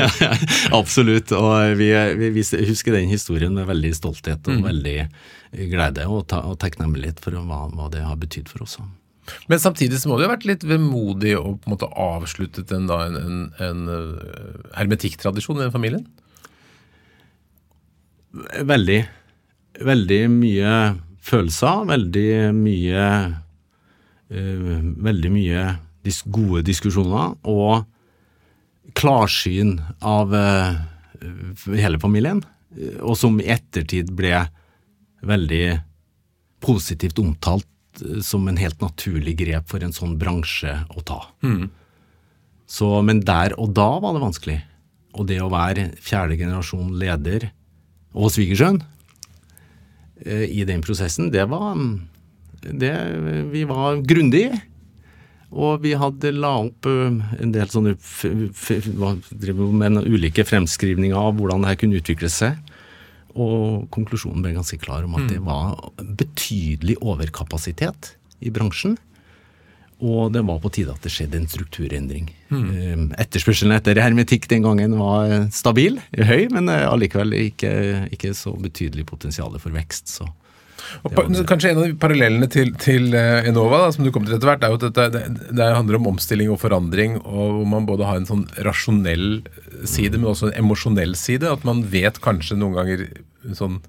[0.79, 1.33] absolutt.
[1.33, 1.89] Og vi,
[2.21, 4.59] vi, husker den historien med veldig stolthet Mm.
[4.61, 4.97] og veldig
[5.71, 8.77] glede og, ta, og takknemlighet for hva, hva det har betydd for oss.
[9.47, 12.71] Men samtidig så må det jo ha vært litt vemodig å på en måte avsluttet
[12.75, 16.05] en, en, en, en øh, hermetikktradisjon i den familien?
[18.67, 19.01] Veldig.
[19.87, 20.71] Veldig mye
[21.27, 23.03] følelser, veldig mye
[24.31, 25.65] uh, Veldig mye
[26.07, 27.83] dis gode diskusjoner og
[28.97, 30.77] klarsyn av uh,
[31.67, 32.39] hele familien.
[32.77, 34.45] eh, Og som i ettertid ble
[35.27, 35.65] veldig
[36.63, 37.67] positivt omtalt
[38.03, 41.21] eh, som en helt naturlig grep for en sånn bransje å ta.
[42.67, 44.59] Så, men der og da var det vanskelig.
[45.17, 47.49] Og det å være fjerde generasjon leder
[48.13, 48.81] og svigersønn
[50.25, 51.77] eh, i den prosessen, det var
[52.61, 52.91] det,
[53.53, 54.59] Vi var grundige.
[55.47, 58.89] Og vi hadde la opp eh, en del sånne f f f,
[60.03, 62.57] ulike fremskrivninger av hvordan det her kunne utvikle seg.
[63.37, 68.97] Og konklusjonen ble ganske klar om at det var betydelig overkapasitet i bransjen.
[69.97, 72.27] Og det var på tide at det skjedde en strukturendring.
[72.53, 73.13] Mm.
[73.17, 77.71] Etterspørselen etter hermetikk den gangen var eh, stabil, høy, men eh, allikevel ikke,
[78.13, 80.13] ikke så betydelig potensial for vekst.
[80.19, 80.29] Så.
[81.07, 81.17] Og
[81.49, 84.51] kanskje en av de parallellene til, til eh, Enova da, som du kom til etter
[84.51, 87.89] hvert, er jo at dette, det, det handler om omstilling og forandring, og hvor man
[87.89, 89.43] både har en sånn rasjonell
[89.83, 91.49] side, men også en emosjonell side.
[91.51, 93.07] At man vet kanskje noen ganger
[93.57, 93.79] sånn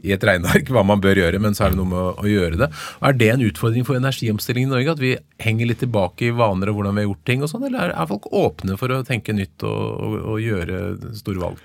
[0.00, 2.30] i et regneark hva man bør gjøre, men så er det noe med å, å
[2.30, 2.68] gjøre det.
[3.04, 4.94] Er det en utfordring for energiomstillingen i Norge?
[4.96, 5.12] At vi
[5.44, 7.94] henger litt tilbake i vaner og hvordan vi har gjort ting og sånn, eller er,
[8.00, 10.80] er folk åpne for å tenke nytt og, og, og gjøre
[11.20, 11.62] store valg?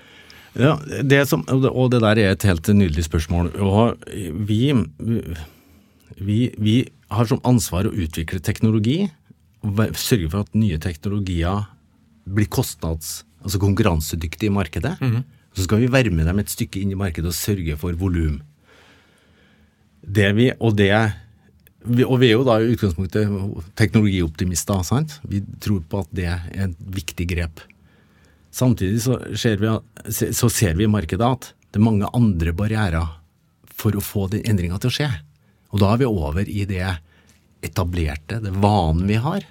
[0.56, 3.50] Ja, det som, og det- der er et helt nydelig spørsmål.
[3.60, 3.98] Og
[4.48, 4.72] vi,
[6.18, 9.10] vi, vi har som ansvar å utvikle teknologi,
[9.62, 11.66] og sørge for at nye teknologier
[12.28, 14.96] blir kostnads, altså konkurransedyktige i markedet.
[15.54, 18.40] Så skal vi være med dem et stykke inn i markedet og sørge for volum.
[20.06, 20.92] Det vi, og det
[22.04, 23.28] og vi er jo da i utgangspunktet
[23.78, 25.20] teknologioptimister, sant?
[25.28, 27.60] Vi tror på at det er et viktig grep.
[28.54, 29.70] Samtidig så ser, vi,
[30.32, 33.14] så ser vi i markedet at det er mange andre barrierer
[33.78, 35.08] for å få den endringa til å skje.
[35.74, 36.86] Og da er vi over i det
[37.64, 39.44] etablerte, det vanen vi har.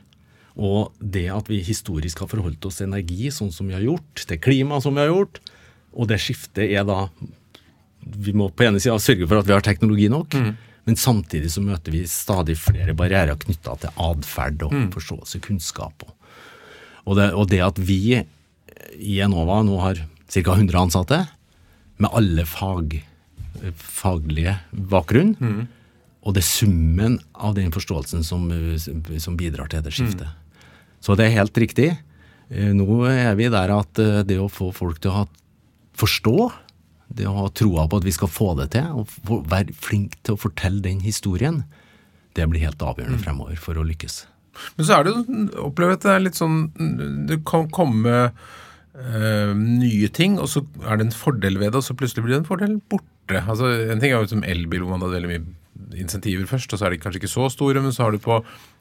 [0.57, 4.23] Og det at vi historisk har forholdt oss til energi sånn som vi har gjort,
[4.25, 5.41] til klima som vi har gjort.
[5.93, 7.07] Og det skiftet er da
[8.07, 10.35] Vi må på ene sida sørge for at vi har teknologi nok,
[10.87, 16.05] men samtidig så møter vi stadig flere barrierer knytta til atferd og forståelse, kunnskap.
[16.05, 16.13] Og,
[17.03, 18.21] og, det, og det at vi
[18.95, 20.53] i Enova nå har ca.
[20.53, 21.19] 100 ansatte,
[21.97, 22.99] med alle fag,
[23.75, 25.35] faglige bakgrunn.
[26.27, 28.47] Og det er summen av den forståelsen som,
[29.21, 30.27] som bidrar til det skiftet.
[31.01, 31.91] Så det er helt riktig.
[32.49, 35.25] Eh, Nå er vi der at eh, det å få folk til å
[35.97, 36.49] forstå,
[37.15, 40.35] det å ha troa på at vi skal få det til, og være flink til
[40.35, 41.61] å fortelle den historien,
[42.35, 44.25] det blir helt avgjørende fremover for å lykkes.
[44.75, 45.15] Men så er det
[45.63, 46.55] opplever jeg at det er litt sånn
[47.29, 48.31] Det kan komme
[48.97, 52.37] eh, nye ting, og så er det en fordel ved det, og så plutselig blir
[52.39, 53.43] den fordelen borte.
[53.43, 55.55] Altså, En ting er jo som elbil, hvor man hadde veldig mye
[55.97, 58.39] insentiver først, og så er de kanskje ikke så store, men så har du på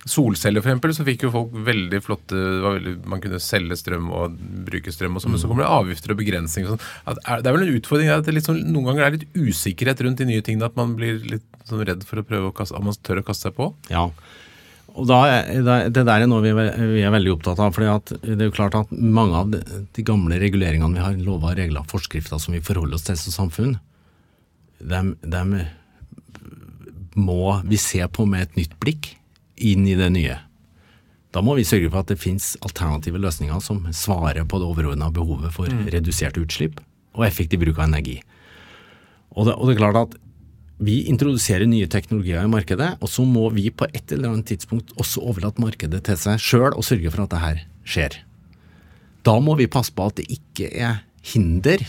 [0.08, 4.38] solceller eksempel, så fikk jo folk veldig flotte var veldig, Man kunne selge strøm og
[4.68, 6.88] bruke strøm og sånn, men så kommer det avgifter og begrensninger og sånn.
[7.12, 10.02] At er, Det er vel en utfordring at det sånn, noen ganger er litt usikkerhet
[10.06, 12.76] rundt de nye tingene, at man blir litt sånn redd for å prøve å kaste,
[12.76, 13.72] at man tør å kaste seg på?
[13.92, 14.08] Ja,
[14.96, 15.18] Og da,
[15.92, 17.74] Det der er noe vi vi er veldig opptatt av.
[17.76, 19.60] fordi at det er jo klart at Mange av de,
[19.92, 23.76] de gamle reguleringene vi har, lover, regler, forskrifter som vi forholder oss til som samfunn,
[24.80, 25.60] dem, dem
[27.16, 29.14] må vi se på med et nytt blikk
[29.56, 30.36] inn i det nye.
[31.32, 35.10] Da må vi sørge for at det finnes alternative løsninger som svarer på det overordna
[35.12, 36.80] behovet for reduserte utslipp
[37.16, 38.18] og effektiv bruk av energi.
[39.36, 40.16] Og det, og det er klart at
[40.76, 44.92] vi introduserer nye teknologier i markedet, og så må vi på et eller annet tidspunkt
[45.00, 48.18] også overlate markedet til seg sjøl og sørge for at det her skjer.
[49.24, 51.80] Da må vi passe på at det ikke er hinder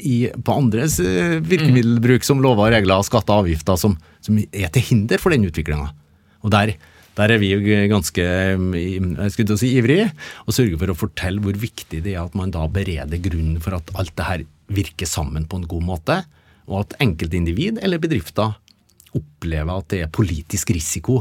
[0.00, 4.72] i, på andres eh, virkemiddelbruk som lover og regler, skatter og avgifter, som, som er
[4.74, 5.92] til hinder for den utviklinga.
[6.50, 6.74] Der,
[7.18, 7.52] der er vi
[7.90, 8.26] ganske
[8.58, 8.74] mm,
[9.22, 10.10] jeg skulle si, ivrige,
[10.46, 13.78] og sørger for å fortelle hvor viktig det er at man da bereder grunnen for
[13.78, 16.20] at alt det her virker sammen på en god måte,
[16.70, 18.54] og at enkeltindivid eller bedrifter
[19.18, 21.20] opplever at det er politisk risiko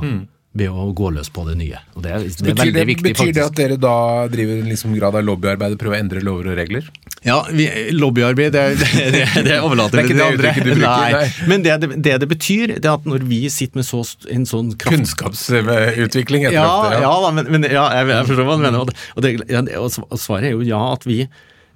[0.59, 1.77] ved å gå løs på det nye.
[1.97, 3.93] Og det, er- det er Betyr det, viktig, betyr det at dere da
[4.29, 6.87] driver en liksom grad av lobbyarbeid og prøver å endre lover og regler?
[7.25, 10.53] Ja, vi, lobbyarbeid, det, det, det overlater Det er vi til det andre.
[10.55, 11.49] du bruker, nei.
[11.51, 11.75] Men det,
[12.23, 14.01] det betyr, det er at når vi sitter med så,
[14.33, 14.95] en sånn kraft...
[14.95, 18.79] Kunnskapsutvikling etter Ja, ja, ja da, men, men ja, jeg, jeg forstår hva du mener.
[18.85, 21.19] Og, ja, og svaret er jo ja, at vi,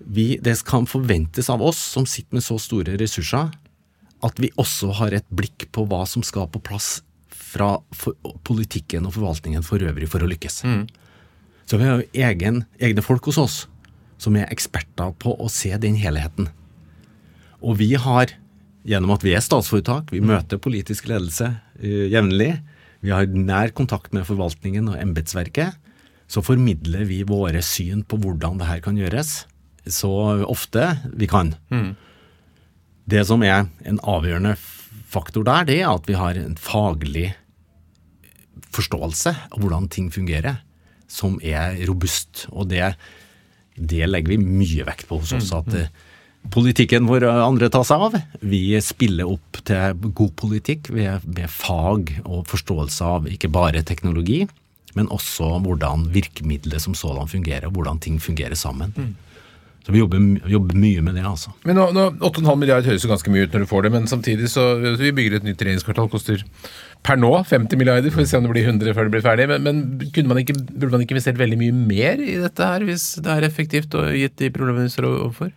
[0.05, 3.51] vi, det kan forventes av oss som sitter med så store ressurser,
[4.23, 7.01] at vi også har et blikk på hva som skal på plass
[7.33, 8.15] fra for,
[8.47, 10.63] politikken og forvaltningen for øvrig for å lykkes.
[11.69, 13.57] Så vi har jo egen, egne folk hos oss
[14.21, 16.47] som er eksperter på å se den helheten.
[17.63, 18.31] Og vi har,
[18.87, 22.53] gjennom at vi er statsforetak, vi møter politisk ledelse uh, jevnlig,
[23.03, 25.75] vi har nær kontakt med forvaltningen og embetsverket,
[26.31, 29.43] så formidler vi våre syn på hvordan det her kan gjøres,
[29.91, 30.11] så
[30.47, 31.51] ofte vi kan.
[33.09, 34.55] Det som er en avgjørende
[35.13, 37.33] faktor der, det er at vi har en faglig
[38.73, 40.61] forståelse av hvordan ting fungerer,
[41.11, 42.47] som er robust.
[42.51, 42.95] Og det,
[43.75, 45.51] det legger vi mye vekt på hos oss.
[45.53, 45.91] At eh,
[46.53, 48.17] politikken vår andre tar seg av.
[48.41, 54.43] Vi spiller opp til god politikk ved, ved fag og forståelse av ikke bare teknologi,
[54.97, 58.93] men også hvordan virkemidlet som sådan fungerer, og hvordan ting fungerer sammen.
[59.83, 61.51] Så vi jobber, jobber mye med det, altså.
[61.67, 64.05] Men nå, nå 8,5 milliard høres jo ganske mye ut når du får det, men
[64.07, 66.45] samtidig så vi bygger et nytt regjeringskvartal, koster
[67.03, 69.49] per nå 50 milliarder, får vi se om det blir 100 før det blir ferdig.
[69.51, 72.87] Men, men kunne man ikke, burde man ikke investert veldig mye mer i dette her,
[72.87, 75.51] hvis det er effektivt og gitt de problemene vi står overfor?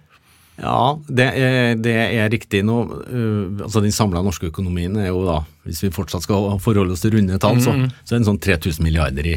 [0.56, 2.62] Ja, det er, det er riktig.
[2.64, 6.96] Nå, øh, altså Den samla norske økonomien er jo da, hvis vi fortsatt skal forholde
[6.96, 9.34] oss til runde tall, så, så er det en sånn 3000 milliarder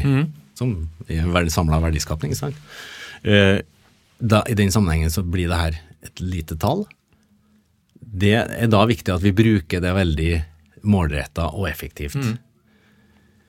[0.60, 0.74] som
[1.08, 2.34] er samla verdiskapning.
[2.36, 2.56] sant?
[3.22, 3.60] Eh,
[4.20, 6.84] da, I den sammenhengen så blir det her et lite tall.
[8.00, 10.30] Det er da viktig at vi bruker det veldig
[10.88, 12.18] målretta og effektivt.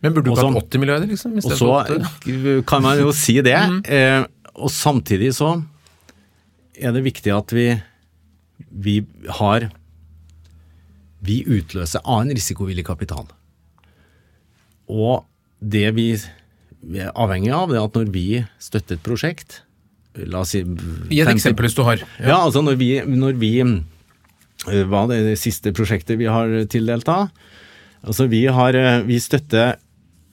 [0.02, 1.36] Men burde du ikke hatt 80 milliarder, liksom?
[1.38, 1.72] Og så
[2.70, 3.58] kan man jo si det.
[3.86, 4.24] Eh,
[4.58, 5.56] og samtidig så
[6.76, 7.70] er det viktig at vi,
[8.72, 9.02] vi
[9.42, 9.70] har
[11.22, 13.28] Vi utløser annen risikovillig kapital.
[14.90, 15.28] Og
[15.62, 16.08] det vi,
[16.82, 18.26] vi er avhengig av, det er at når vi
[18.58, 19.60] støtter et prosjekt
[20.28, 22.02] La oss si Gi et eksempel hvis du har.
[22.20, 27.08] ja, altså når vi, når vi eh, Hva er det siste prosjektet vi har tildelt
[27.08, 27.30] da?
[28.04, 29.78] Altså vi har eh, Vi støtter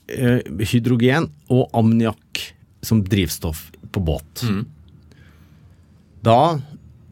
[0.09, 0.41] eh,
[0.73, 2.43] hydrogen og ammoniakk
[2.83, 4.45] som drivstoff på båt.
[6.23, 6.61] Da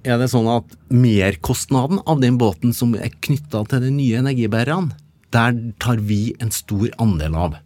[0.06, 4.94] er det sånn at merkostnaden av den båten som er knytta til de nye energibærerne,
[5.34, 7.56] der tar vi en stor andel av.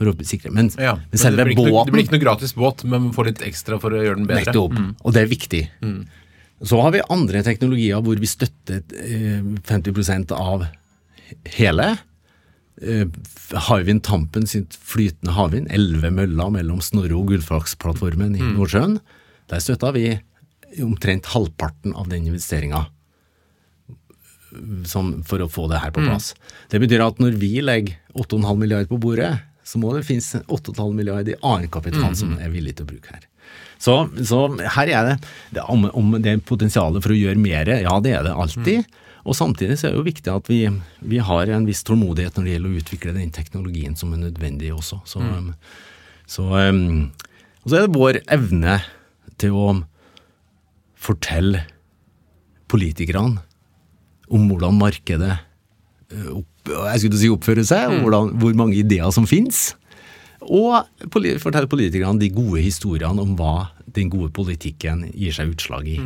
[0.00, 0.48] For å sikre.
[0.56, 3.12] Men, Ja, men selve det, båten noe, det blir ikke noe gratis båt, men man
[3.12, 4.46] får litt ekstra for å gjøre den bedre.
[4.48, 4.78] Nettopp.
[5.04, 5.60] Og det er viktig.
[6.64, 10.64] Så har vi andre teknologier hvor vi støtter eh, 50% av
[11.58, 11.90] hele.
[12.80, 13.04] Eh,
[13.68, 18.96] Hywind Tampen sitt flytende havvind, elleve møller mellom Snorre og Gullfaks-plattformen i Nordsjøen.
[19.52, 20.14] Der støtta vi
[20.80, 22.86] omtrent halvparten av den investeringa
[25.28, 26.32] for å få det her på plass.
[26.72, 29.36] Det betyr at når vi legger 8,5 milliarder på bordet,
[29.70, 33.12] så må det finnes 8,5 milliarder i annen kapital som er villig til å bruke
[33.14, 33.26] her.
[33.80, 33.94] Så,
[34.26, 34.42] så
[34.76, 35.14] her er det,
[35.54, 38.98] det om, om det er potensialet for å gjøre mer, ja det er det alltid.
[39.28, 40.62] Og samtidig så er det jo viktig at vi,
[41.12, 44.72] vi har en viss tålmodighet når det gjelder å utvikle den teknologien som er nødvendig
[44.74, 45.00] også.
[45.08, 45.52] Så, mm.
[46.28, 47.10] så, um,
[47.62, 48.78] og så er det vår evne
[49.40, 49.68] til å
[51.00, 51.64] fortelle
[52.70, 53.40] politikerne
[54.30, 55.38] om hvordan markedet
[56.10, 58.00] opp, jeg skulle si oppføre seg, mm.
[58.04, 59.70] hvordan, hvor mange ideer som finnes.
[60.40, 60.80] Og
[61.12, 66.00] fortelle politikerne de gode historiene om hva den gode politikken gir seg utslag i.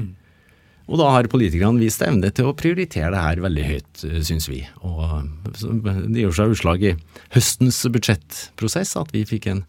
[0.84, 4.60] Og da har politikerne vist evne til å prioritere det her veldig høyt, syns vi.
[4.84, 6.94] Og Det gjør seg utslag i
[7.36, 9.64] høstens budsjettprosess at vi fikk en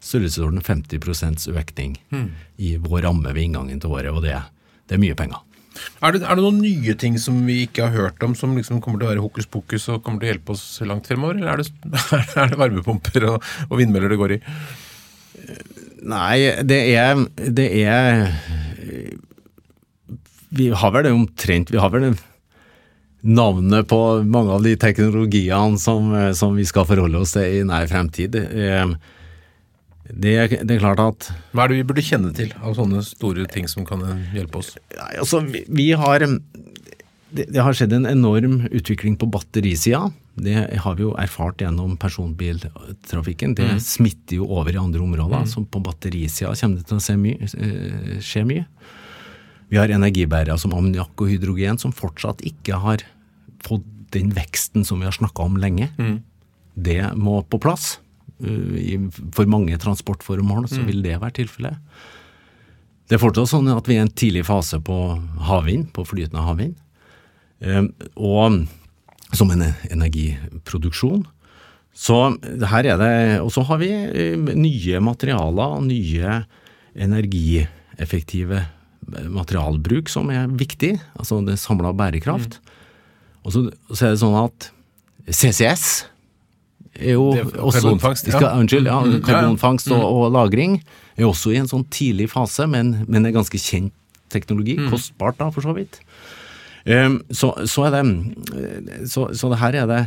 [0.00, 2.28] størrelsesorden 50% økning mm.
[2.62, 4.38] i vår ramme ved inngangen til året, og det,
[4.88, 5.42] det er mye penger.
[6.00, 8.80] Er det, er det, noen nye ting som vi ikke har hørt om, som liksom
[8.82, 11.38] kommer til å være hokus pokus og kommer til å hjelpe oss langt fremover?
[11.38, 11.68] Eller er det,
[12.42, 14.40] er det varmepumper og, og, vindmøller det går i?
[16.10, 18.20] Nei, det er, det er
[20.56, 22.10] Vi har vel det omtrent Vi har vel
[23.20, 27.88] navnet på mange av de teknologiene som, som vi skal forholde oss til i nær
[27.90, 28.36] fremtid.
[28.40, 28.94] Eh,
[30.10, 30.34] det,
[30.66, 33.68] det, er klart at Hva er det vi burde kjenne til av sånne store ting
[33.70, 34.02] som kan
[34.34, 34.74] hjelpe oss?
[35.14, 36.24] Altså, vi, vi har
[37.30, 40.08] det, det, har skjedd en enorm utvikling på batterisida.
[40.40, 43.54] Det har vi jo erfart gjennom personbiltrafikken.
[43.58, 43.82] Det mm.
[43.84, 45.44] smitter jo over i andre områder.
[45.44, 45.50] Mm.
[45.52, 48.66] Så på batterisida kommer det til å mye, eh, skje mye.
[49.70, 53.04] Vi har energibærere som ammoniakk og hydrogen som fortsatt ikke har
[53.62, 55.92] fått den veksten som vi har snakka om lenge.
[56.00, 56.16] Mm.
[56.74, 57.98] Det må på plass.
[58.40, 60.86] Eh, for mange transportformål, så mm.
[60.88, 61.80] vil det være tilfellet.
[63.10, 64.96] Det er fortsatt sånn at vi er i en tidlig fase på
[65.48, 66.76] havvind, på flytende havvind.
[67.60, 67.84] Eh,
[68.16, 68.62] og
[69.36, 71.24] som en energiproduksjon.
[71.94, 72.16] Så
[72.70, 76.42] her er det Og så har vi eh, nye materialer, nye
[76.94, 78.64] energieffektive
[79.10, 80.94] materialbruk som er viktig.
[81.18, 82.60] Altså det samla bærekraft.
[82.60, 82.76] Mm.
[83.44, 84.70] Og så, så er det sånn at
[85.30, 85.86] CCS
[87.00, 88.36] er jo også, Karbonfangst, ja.
[88.36, 89.16] Skal, unnskyld, ja, mm.
[89.26, 90.78] karbonfangst og, og, lagring
[91.16, 93.94] er også i en sånn tidlig fase, men, men er ganske kjent
[94.30, 94.76] teknologi.
[94.78, 94.90] Mm.
[94.92, 96.00] Kostbart, da, for så vidt.
[96.86, 99.98] Um, så, så, er det så, så, det her er det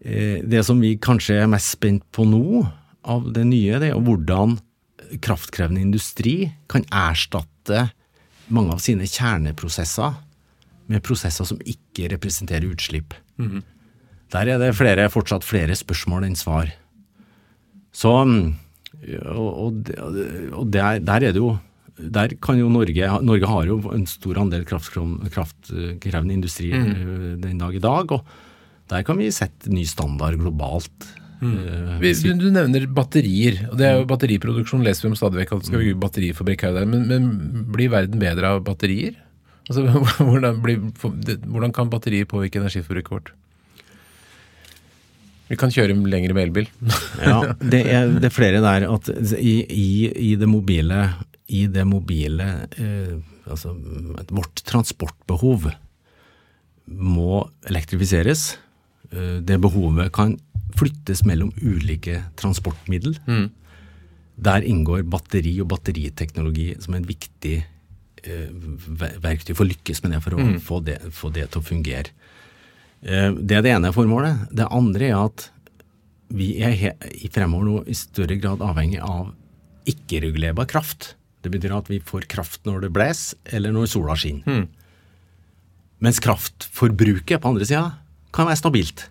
[0.00, 2.62] eh, Det som vi kanskje er mest spent på nå,
[3.08, 4.56] av det nye, det er hvordan
[5.24, 7.88] kraftkrevende industri kan erstatte
[8.52, 10.16] mange av sine kjerneprosesser
[10.88, 13.14] med prosesser som ikke representerer utslipp.
[13.40, 13.60] Mm.
[14.32, 16.72] Der er det flere, fortsatt flere spørsmål enn svar.
[17.92, 19.88] Så Og, og,
[20.58, 21.56] og der, der, er det jo
[21.98, 26.90] der kan jo Norge Norge har jo en stor andel kraftkrevende industri mm.
[26.90, 28.24] Eh, den dag i dag, og
[28.88, 31.08] der kan vi sette ny standard globalt.
[31.38, 31.54] Mm.
[31.54, 33.60] Uh, du, du, nevner batterier.
[33.70, 34.10] og det er jo mm.
[34.10, 36.88] Batteriproduksjon leser vi om stadig vekk skal bygge batterifabrikk her og der.
[36.90, 39.18] Men, men, blir verden bedre av batterier?
[39.68, 39.84] Altså,
[40.28, 40.80] hvordan, blir,
[41.44, 43.34] hvordan kan batterier påvirke energiforbruket vårt?
[45.48, 46.68] Vi kan kjøre lengre med elbil.
[47.22, 47.40] ja,
[47.72, 49.88] det er, det er, flere der at i, i,
[50.30, 51.02] i det mobile,
[51.48, 53.16] i det mobile eh,
[53.48, 53.72] altså
[54.28, 55.70] vårt transportbehov
[56.88, 58.50] må elektrifiseres.
[59.12, 60.36] Eh, det behovet kan
[60.78, 63.16] flyttes mellom ulike transportmiddel.
[63.26, 63.48] Mm.
[64.48, 68.50] Der inngår batteri og batteriteknologi som en viktig eh,
[69.24, 70.58] verktøy for å lykkes med det, for å mm.
[70.64, 72.12] få, det, få det til å fungere.
[73.02, 74.48] Eh, det er det ene formålet.
[74.54, 75.48] Det andre er at
[76.28, 76.74] vi er
[77.14, 79.30] i fremover nå i større grad avhengig av
[79.88, 81.14] ikke-regulerbar kraft.
[81.42, 84.44] Det betyr at vi får kraft når det blåser, eller når sola skinner.
[84.44, 84.66] Mm.
[86.04, 87.86] Mens kraftforbruket på andre sida
[88.34, 89.08] kan være stabilt.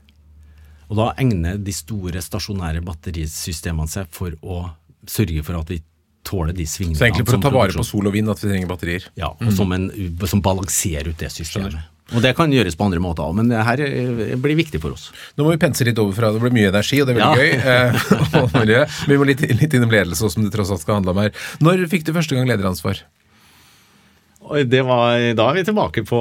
[0.88, 4.62] Og da egner de store stasjonære batterisystemene seg for å
[5.08, 5.82] sørge for at vi
[6.28, 7.00] tåler de svingningene.
[7.00, 9.10] Så egentlig for å ta vare på sol og vind at vi trenger batterier?
[9.20, 9.54] Ja, og mm.
[9.56, 9.90] som, en,
[10.28, 11.76] som balanserer ut det systemet.
[11.76, 11.94] Skjønner.
[12.16, 14.96] Og det kan gjøres på andre måter òg, men det her eh, blir viktig for
[14.96, 15.10] oss.
[15.36, 17.36] Nå må vi pense litt over fra det blir mye energi, og det er veldig
[17.36, 17.44] ja.
[17.44, 18.72] gøy.
[18.72, 21.36] Eh, vi må litt, litt innom ledelse, som det tross alt skal handle om her.
[21.64, 23.04] Når fikk du første gang lederansvar?
[24.48, 26.20] Det var, da er vi tilbake på,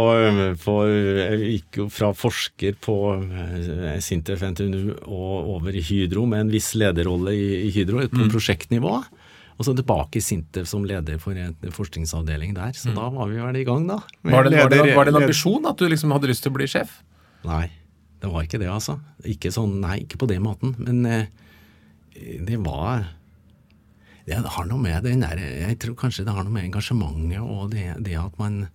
[0.59, 6.46] på Jeg gikk jo fra forsker på eh, Sintef NTNU og over i Hydro med
[6.46, 8.33] en viss lederrolle i, i Hydro på mm.
[8.33, 8.96] prosjektnivå.
[9.56, 12.76] Og så tilbake i Sintef som leder for en forskningsavdeling der.
[12.76, 12.98] Så mm.
[12.98, 14.02] da var vi vel i gang, da.
[14.20, 16.56] Var det, var, det, var det, en ambisjon at du liksom hadde lyst til å
[16.58, 16.98] bli sjef?
[17.46, 17.64] Nei,
[18.20, 18.98] det var ikke det, altså.
[19.24, 20.74] Ikke sånn, nei, ikke på den måten.
[20.76, 21.30] Men eh,
[22.16, 23.12] det var
[24.26, 27.70] Det har noe med den der Jeg tror kanskje det har noe med engasjementet og
[27.70, 28.66] det, det at man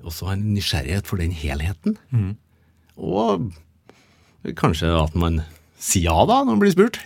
[0.00, 1.96] også har en nysgjerrighet for den helheten.
[2.14, 2.36] Mm.
[2.96, 3.50] Og
[4.58, 5.42] kanskje at man
[5.78, 6.98] si ja da, når man blir spurt.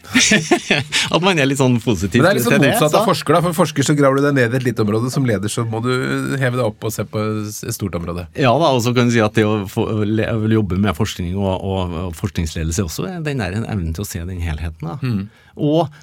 [1.14, 2.24] at man er litt sånn positiv til det.
[2.24, 3.36] Det er litt sånn motsatt av forsker.
[3.36, 5.12] da, For forsker så graver du deg ned i et lite område.
[5.12, 5.92] Som leder så må du
[6.40, 8.26] heve deg opp og se på et stort område.
[8.38, 11.36] Ja da, og så kan du si at det å, få, å jobbe med forskning
[11.36, 14.88] og, og, og, forskningsledelse også, den er en evne til å se den helheten.
[14.88, 14.98] da.
[15.02, 15.28] Mm.
[15.60, 16.02] Og,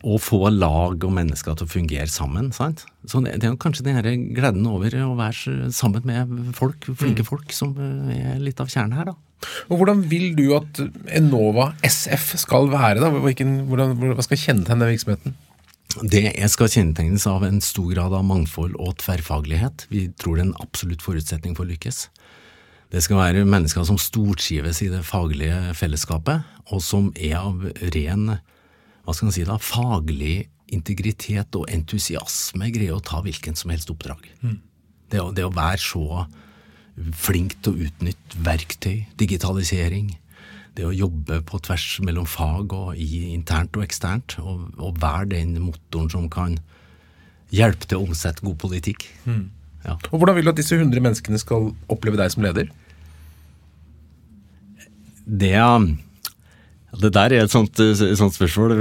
[0.00, 2.46] å få lag og mennesker til å fungere sammen.
[2.56, 2.86] sant?
[3.04, 7.28] Så Det, det er kanskje den gleden over å være sammen med folk, flinke mm.
[7.28, 9.10] folk, som er litt av kjernen her.
[9.12, 9.18] da.
[9.68, 10.80] Og Hvordan vil du at
[11.16, 13.00] Enova SF skal være?
[13.00, 13.10] da?
[13.12, 15.38] Hvilken, hvordan, hva skal kjennetegne den virksomheten?
[16.06, 19.88] Det skal kjennetegnes av en stor grad av mangfold og tverrfaglighet.
[19.90, 22.04] Vi tror det er en absolutt forutsetning for å lykkes.
[22.90, 28.36] Det skal være mennesker som stortrives i det faglige fellesskapet, og som er av ren
[29.04, 30.34] hva skal man si da, faglig
[30.70, 34.28] integritet og entusiasme greier å ta hvilken som helst oppdrag.
[34.42, 34.58] Mm.
[35.10, 36.24] Det, å, det, å, være så
[37.16, 40.12] flink til å utnytte verktøy, digitalisering,
[40.78, 45.32] det å jobbe på tvers mellom fag og i internt og eksternt, og, og være
[45.34, 46.58] den motoren som kan
[47.54, 49.08] hjelpe til å omsette god politikk.
[49.24, 49.48] Mm.
[49.84, 49.96] Ja.
[50.10, 52.68] Og Hvordan vil du at disse 100 menneskene skal oppleve deg som leder?
[55.24, 55.54] Det,
[57.00, 58.76] det der er et sånt, et sånt spørsmål.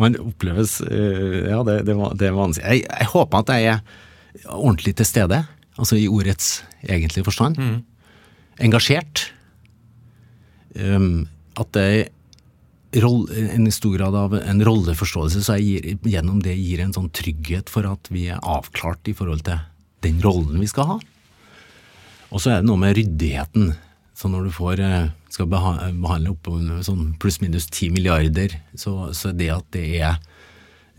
[0.00, 2.64] Man oppleves eh, Ja, det, det, det er vanskelig.
[2.64, 5.42] Jeg, jeg, håper at jeg er ordentlig til stede,
[5.78, 7.58] altså i ordets egentlige forstand.
[7.58, 7.78] Mm.
[8.62, 9.28] Engasjert.
[10.76, 11.28] Um,
[11.60, 11.84] at det
[12.92, 13.04] er
[13.56, 17.72] en stor grad av en rolleforståelse, så jeg gir, gjennom det gir en sånn trygghet
[17.72, 19.60] for at vi er avklart i forhold til
[20.04, 20.98] den rollen vi skal ha.
[22.32, 23.72] Og så er det noe med ryddigheten.
[24.16, 26.48] Så når du får, eh, skal behandle opp
[26.84, 30.16] sånn pluss-minus ti milliarder, så, så det at det er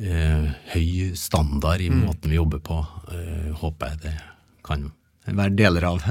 [0.01, 2.05] eh, høy standard i mm.
[2.07, 2.81] måten vi jobber på,
[3.13, 4.15] eh, håper jeg det
[4.65, 4.91] kan
[5.23, 6.01] være deler av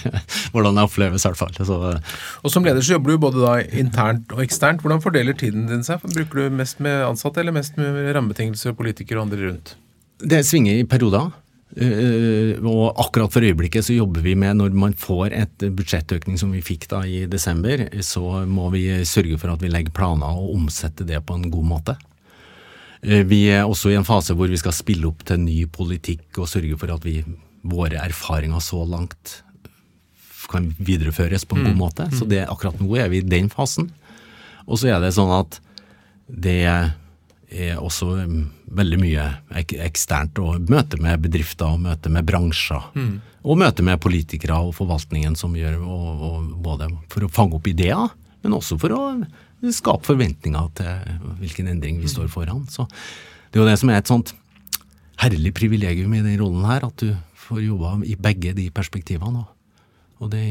[0.52, 1.52] hvordan det oppleves, i hvert fall.
[1.58, 1.76] Så,
[2.40, 4.80] og Som leder så jobber du både da internt og eksternt.
[4.84, 6.00] Hvordan fordeler tiden din seg?
[6.14, 9.76] Bruker du mest med ansatte eller mest med rammebetingelser, politikere og andre rundt?
[10.22, 11.32] Det svinger i perioder.
[11.72, 16.50] Uh, og akkurat for øyeblikket så jobber vi med, når man får et budsjettøkning som
[16.52, 20.52] vi fikk da i desember, så må vi sørge for at vi legger planer og
[20.52, 21.96] omsetter det på en god måte.
[23.00, 26.42] Uh, vi er også i en fase hvor vi skal spille opp til ny politikk
[26.42, 27.22] og sørge for at vi,
[27.62, 29.42] våre erfaringer så langt
[30.52, 31.68] kan videreføres på en mm.
[31.70, 32.08] god måte.
[32.12, 33.88] Så det, akkurat nå er vi i den fasen.
[34.66, 35.58] Og så er det sånn at
[36.26, 38.42] det er også um,
[38.72, 39.28] veldig mye
[39.60, 40.40] ek eksternt.
[40.42, 42.90] Og møte med bedrifter og møte med bransjer.
[42.96, 43.14] Mm.
[43.42, 47.66] Og møte med politikere og forvaltningen som gjør og, og både for å fange opp
[47.70, 49.02] ideer, men også for å
[49.72, 52.64] skape forventninger til hvilken endring vi står foran.
[52.70, 52.86] Så
[53.50, 54.32] det er jo det som er et sånt
[55.22, 57.12] herlig privilegium i den rollen her, at du
[57.42, 59.44] får jobba i begge de perspektivene.
[60.22, 60.46] Og det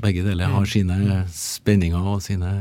[0.00, 0.70] begge deler har mm.
[0.70, 2.54] sine spenninger og sine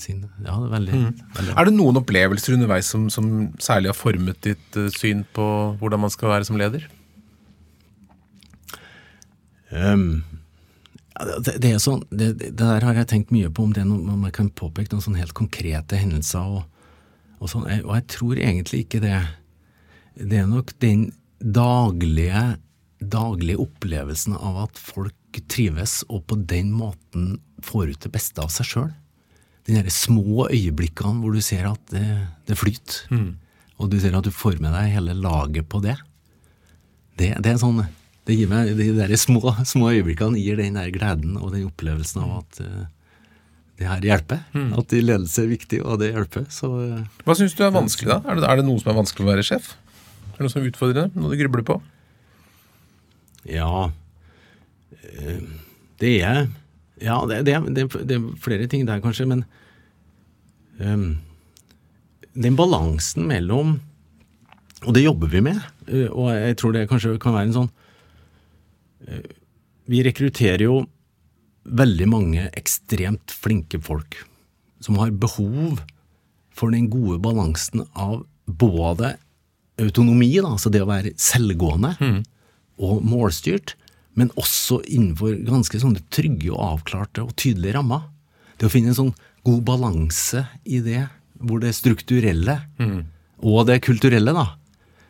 [0.00, 1.16] sine ja, det er, veldig, mm.
[1.36, 3.26] veldig, er det noen opplevelser underveis som, som
[3.60, 5.44] særlig har formet ditt uh, syn på
[5.80, 6.86] hvordan man skal være som leder?
[9.68, 10.22] Um,
[11.44, 13.90] det, det, er sånn, det, det, der har jeg tenkt mye på, om det er
[13.90, 16.48] noe, om jeg kan påpeke noen sånne helt konkrete hendelser.
[16.48, 16.64] Og,
[17.36, 19.18] og, sånn, og jeg tror egentlig ikke det.
[20.18, 22.44] Det er nok den daglige,
[22.98, 25.14] daglige opplevelsen av at folk
[25.50, 28.90] trives, og på den måten får ut det beste av seg sjøl
[29.68, 32.06] de små øyeblikkene hvor du ser at det,
[32.48, 33.04] det flyter.
[33.12, 33.30] Mm.
[33.78, 35.96] Og du ser at du får med deg hele laget på det.
[37.18, 37.82] Det, det er sånn
[38.28, 42.24] det gir meg, De der små, små øyeblikkene gir den der gleden og den opplevelsen
[42.26, 42.86] av at uh,
[43.80, 44.42] det her hjelper.
[44.52, 44.72] Mm.
[44.80, 46.44] At ledelse er viktig, og det hjelper.
[46.52, 48.18] Så, uh, Hva syns du er vanskelig, da?
[48.24, 49.70] Er det, er det, noe som er vanskelig å være sjef?
[50.38, 51.16] Er det noe som utfordrer deg?
[51.18, 51.74] Noe du grubler på?
[53.50, 55.40] Ja uh,
[55.98, 56.46] Det er
[57.02, 59.26] Ja, det, det, det, er flere ting der, kanskje.
[59.26, 59.42] men
[60.78, 61.18] um,
[62.38, 63.80] den balansen mellom
[64.86, 65.58] Og det jobber vi med,
[65.90, 67.70] uh, og jeg tror det kanskje kan være en sånn
[69.10, 69.28] uh,
[69.90, 70.84] Vi rekrutterer jo
[71.66, 74.22] veldig mange ekstremt flinke folk
[74.78, 75.82] som har behov
[76.54, 79.16] for den gode balansen av både
[79.82, 82.18] autonomi, da, altså det å være selvgående, mm.
[82.84, 83.74] og målstyrt,
[84.18, 88.08] men også innenfor ganske sånne trygge og avklarte og tydelige rammer.
[88.58, 89.14] Det å finne en sånn
[89.46, 91.04] god balanse i det,
[91.38, 92.98] hvor det strukturelle mm.
[93.46, 94.48] og det kulturelle da,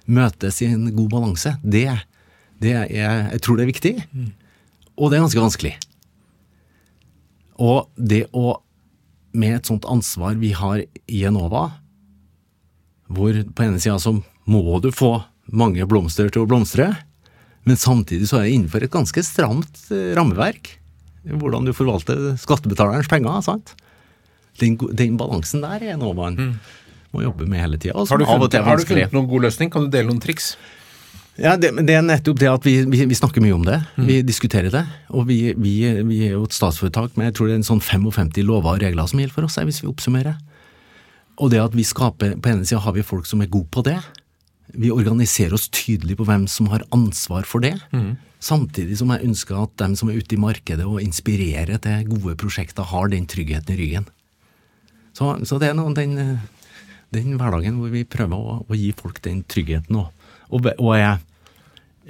[0.08, 1.88] møtes i en god balanse, det,
[2.60, 3.94] det er, jeg tror det er viktig.
[4.12, 4.30] Mm.
[4.98, 5.74] Og det er ganske vanskelig.
[7.58, 8.58] Og det å,
[9.38, 11.70] med et sånt ansvar vi har i Enova,
[13.08, 15.18] hvor på ene sida så må du få
[15.48, 16.90] mange blomster til å blomstre,
[17.68, 20.74] men samtidig så er det innenfor et ganske stramt eh, rammeverk.
[21.28, 23.42] Hvordan du forvalter skattebetalerens penger.
[23.44, 23.74] sant?
[24.58, 26.50] den, den balansen der er noe man mm.
[27.14, 27.94] må jobbe med hele tida.
[27.94, 29.72] Har, har, du funnet noen god løsning?
[29.72, 30.52] Kan du dele noen triks?
[31.38, 33.78] Ja, det, det, er nettopp det at vi, vi, vi snakker mye om det.
[33.94, 34.06] Mm.
[34.08, 34.82] Vi diskuterer det.
[35.14, 35.74] Og vi, vi,
[36.08, 38.82] vi, er jo et statsforetak med jeg tror det er en sånn 55 lover og
[38.82, 40.40] regler som gjelder for oss, hvis vi oppsummerer.
[41.38, 43.84] Og det at vi skaper På ene sida har vi folk som er gode på
[43.86, 44.00] det.
[44.76, 47.74] Vi organiserer oss tydelig på hvem som har ansvar for det.
[47.92, 48.16] Mm.
[48.38, 52.36] Samtidig som jeg ønsker at dem som er ute i markedet og inspirerer til gode
[52.38, 54.08] prosjekter, har den tryggheten i ryggen.
[55.16, 56.38] Så, så det er noe, den,
[57.14, 59.98] den hverdagen hvor vi prøver å, å gi folk den tryggheten.
[59.98, 61.18] Og, og, og jeg,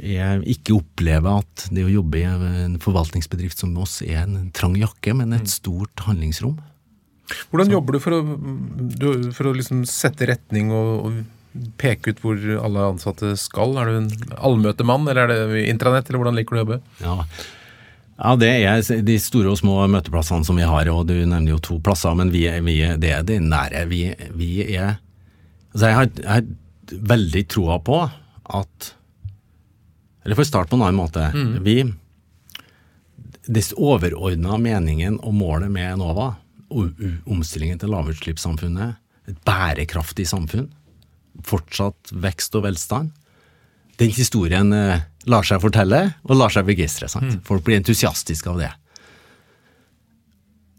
[0.02, 4.76] jeg ikke opplever at det å jobbe i en forvaltningsbedrift som oss er en trang
[4.76, 6.58] jakke, men et stort handlingsrom.
[7.48, 8.20] Hvordan jobber du for å,
[9.36, 11.18] for å liksom sette retning og, og
[11.80, 13.76] peke ut hvor alle ansatte skal?
[13.80, 16.78] Er du en allmøtemann, eller er det intranett, eller hvordan liker du å jobbe?
[17.04, 17.16] Ja.
[18.18, 21.60] ja, det er de store og små møteplassene som vi har, og du nevner jo
[21.68, 23.84] to plasser, men vi, er- vi, er- det er de nære.
[23.90, 24.02] Vi,
[24.38, 24.96] vi er
[25.68, 27.98] Altså, jeg har, jeg har veldig troa på
[28.58, 28.86] at
[30.24, 31.26] Eller for å starte på en annen måte.
[31.62, 31.74] Vi
[33.48, 36.30] Den overordna meningen og målet med Enova,
[36.72, 38.96] omstillingen til lavutslippssamfunnet,
[39.28, 40.66] et bærekraftig samfunn,
[41.46, 43.14] fortsatt vekst og velstand,
[43.98, 47.08] den historien eh, lar seg fortelle og lar seg begeistre.
[47.18, 47.40] Mm.
[47.46, 48.70] Folk blir entusiastiske av det.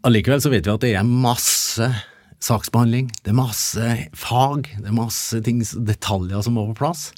[0.08, 1.90] Allikevel så vet vi at det er masse
[2.40, 7.10] saksbehandling, det er masse fag, det er masse ting, detaljer som må på plass.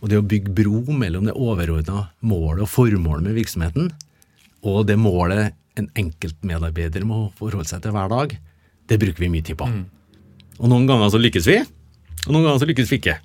[0.00, 3.92] Og det å bygge bro mellom det overordna målet og formålet med virksomheten,
[4.64, 8.32] og det målet en enkeltmedarbeider må forholde seg til hver dag,
[8.88, 9.68] det bruker vi mye tid på.
[10.60, 11.58] Og noen ganger så lykkes vi,
[12.26, 13.16] og noen ganger så lykkes vi ikke.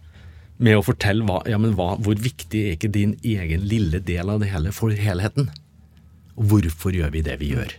[0.60, 4.30] Med å fortelle hva, ja, men hva, hvor viktig er ikke din egen lille del
[4.34, 5.47] av det hele for helheten?
[6.39, 7.72] Og hvorfor gjør vi det vi gjør?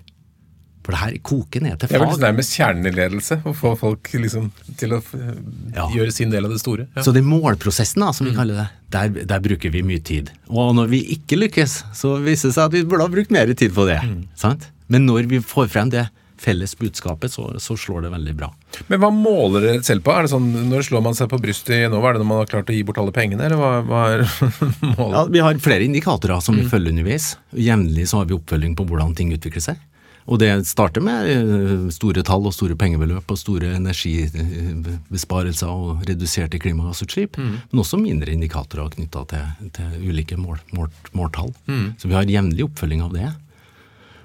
[0.81, 1.93] For det her koker ned til fag.
[1.93, 4.47] Det er vel nærmest kjerneledelse, å få folk liksom
[4.81, 5.35] til å eh,
[5.77, 5.85] Ja.
[5.93, 6.87] gjøre sin del av det store.
[6.97, 7.05] Ja.
[7.05, 10.33] Så den målprosessen, da, som vi kaller det, der, der bruker vi mye tid.
[10.49, 13.53] Og når vi ikke lykkes, så viser det seg at vi burde ha brukt mer
[13.53, 14.01] tid på det.
[14.41, 14.71] Sant?
[14.89, 16.07] Men når vi får frem det
[16.41, 18.49] felles budskapet, så, så slår det veldig bra.
[18.89, 20.15] Men hva måler dere selv på?
[20.15, 22.11] Er det sånn, Når slår man seg på brystet i Enova?
[22.11, 24.25] Er det når man har klart å gi bort alle pengene, eller hva, hva er
[24.97, 25.15] målet?
[25.19, 27.35] Ja, vi har flere indikatorer som vi følger underveis.
[27.53, 29.87] Jevnlig så har vi oppfølging på hvordan ting utvikler seg.
[30.31, 36.61] Og det starter med eh, store tall og store pengebeløp og store energibesparelser og reduserte
[36.63, 41.51] klimagassutslipp, men også mindre indikatorer knytta til, til ulike mål, mål, måltall.
[41.99, 43.31] Så vi har jevnlig oppfølging av det.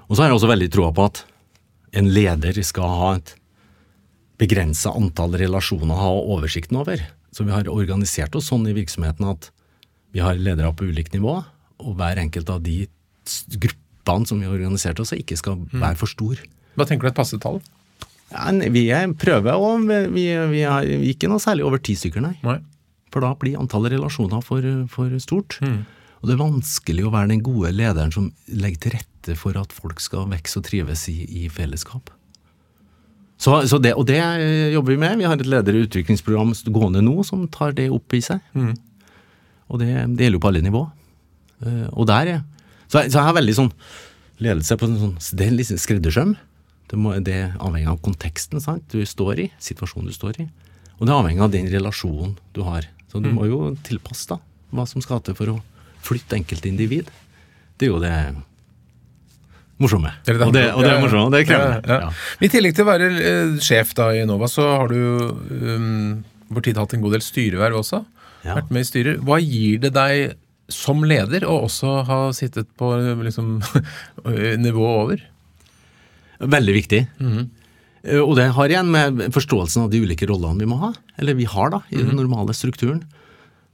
[0.06, 1.24] Og så har jeg også veldig troa på at
[1.96, 3.34] en leder skal ha et
[4.40, 7.00] begrensa antall relasjoner å ha oversikten over.
[7.32, 9.50] Så vi har organisert oss sånn i virksomheten at
[10.12, 11.38] vi har ledere på ulikt nivå,
[11.80, 12.86] og hver enkelt av de
[13.60, 16.40] gruppene som vi har organisert oss, ikke skal være for stor.
[16.76, 17.60] Hva tenker du er et passe tall?
[18.32, 20.82] Ja, vi er- prøver, og vi, vi er
[21.12, 22.36] ikke noe særlig over ti stykker, nei.
[22.42, 22.58] Nei.
[23.12, 24.60] For da blir antallet relasjoner for,
[24.92, 25.58] for stort.
[25.62, 29.72] Og det er vanskelig å være den gode lederen som legger til rette for at
[29.74, 32.12] folk skal vokse og trives i, i fellesskap.
[33.36, 35.18] Så, så det, og det eh, jobber vi med.
[35.18, 38.40] Vi har et leder- og utviklingsprogram gående nå som tar det opp i seg.
[39.68, 40.84] Og det, det gjelder jo på alle nivå.
[41.66, 42.42] Eh, og der er
[42.86, 43.72] så, jeg- så jeg har veldig sånn
[44.40, 46.36] ledelse på en sånn Det er litt skreddersøm.
[46.88, 48.84] Det, må, det er avhengig av konteksten sant?
[48.92, 50.48] du står i, situasjonen du står i.
[51.00, 52.86] Og det er avhengig av den relasjonen du har.
[53.10, 54.38] Så du må jo tilpasse da,
[54.72, 55.60] hva som skal til for å
[56.06, 57.10] flytte enkeltindivid.
[57.76, 58.14] Det er jo det
[59.82, 60.12] morsomme.
[60.24, 61.80] Det det, og, det, og det er morsomt, og det er krevende.
[61.90, 62.10] Ja, ja.
[62.46, 66.64] I tillegg til å være uh, sjef da i Nova, så har du um, over
[66.64, 68.02] tid hatt en god del styreverv også.
[68.46, 68.56] Ja.
[68.60, 69.20] Vært med i styrer.
[69.26, 70.36] Hva gir det deg
[70.72, 72.88] som leder å også ha sittet på
[73.22, 73.56] liksom,
[74.64, 75.22] nivået over?
[76.56, 77.02] Veldig viktig.
[77.22, 81.38] Eh, Og det har igjen med forståelsen av de ulike rollene vi må ha, eller
[81.38, 83.04] vi har da, i den normale strukturen.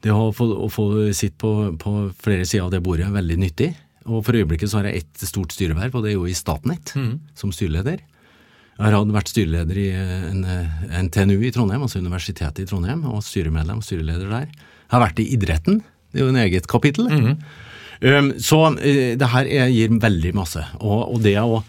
[0.03, 1.93] Det å få, å få sitte på, på
[2.23, 3.71] flere sider av det bordet er veldig nyttig.
[4.07, 6.95] Og for øyeblikket så har jeg ett stort styreverv, og det er jo i Statnett,
[7.39, 8.01] som styreleder.
[8.79, 13.23] Jeg har vært styreleder i en, en TNU i Trondheim, altså Universitetet i Trondheim, og
[13.23, 14.49] styremedlem og styreleder der.
[14.49, 15.83] Jeg har vært i idretten,
[16.13, 17.09] det er jo en eget kapittel.
[18.03, 20.63] Um, så uh, det her er, gir veldig masse.
[20.81, 21.63] Og, og, det og,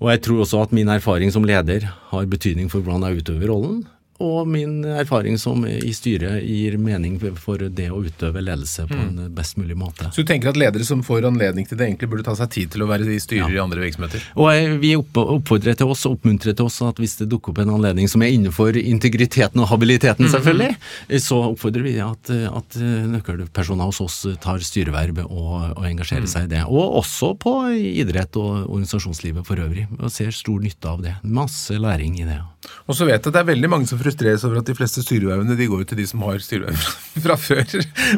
[0.00, 3.52] og jeg tror også at min erfaring som leder har betydning for hvordan jeg utøver
[3.52, 3.84] rollen.
[4.22, 9.18] Og min erfaring som i styret gir mening for det å utøve ledelse på en
[9.36, 10.08] best mulig måte.
[10.14, 12.70] Så du tenker at ledere som får anledning til det, egentlig burde ta seg tid
[12.72, 14.22] til å være i styrer i andre virksomheter?
[14.36, 17.58] Og jeg- vi oppfordrer til oss og oppmuntrer til oss at hvis det dukker opp
[17.58, 20.76] en anledning som er innenfor integriteten og habiliteten, selvfølgelig,
[21.20, 22.76] så oppfordrer vi at, at
[23.12, 26.64] nøkkelpersoner hos oss tar styreverv og, og engasjerer seg i det.
[26.66, 29.86] Og også på idrett og organisasjonslivet for øvrig.
[30.00, 31.14] Og ser stor nytte av det.
[31.24, 32.40] Masse læring i det.
[32.88, 35.02] Og så vet jeg at det er veldig mange som frustreres over at de fleste
[35.04, 36.86] styrevervene de går jo til de som har styreverv
[37.26, 37.64] fra før.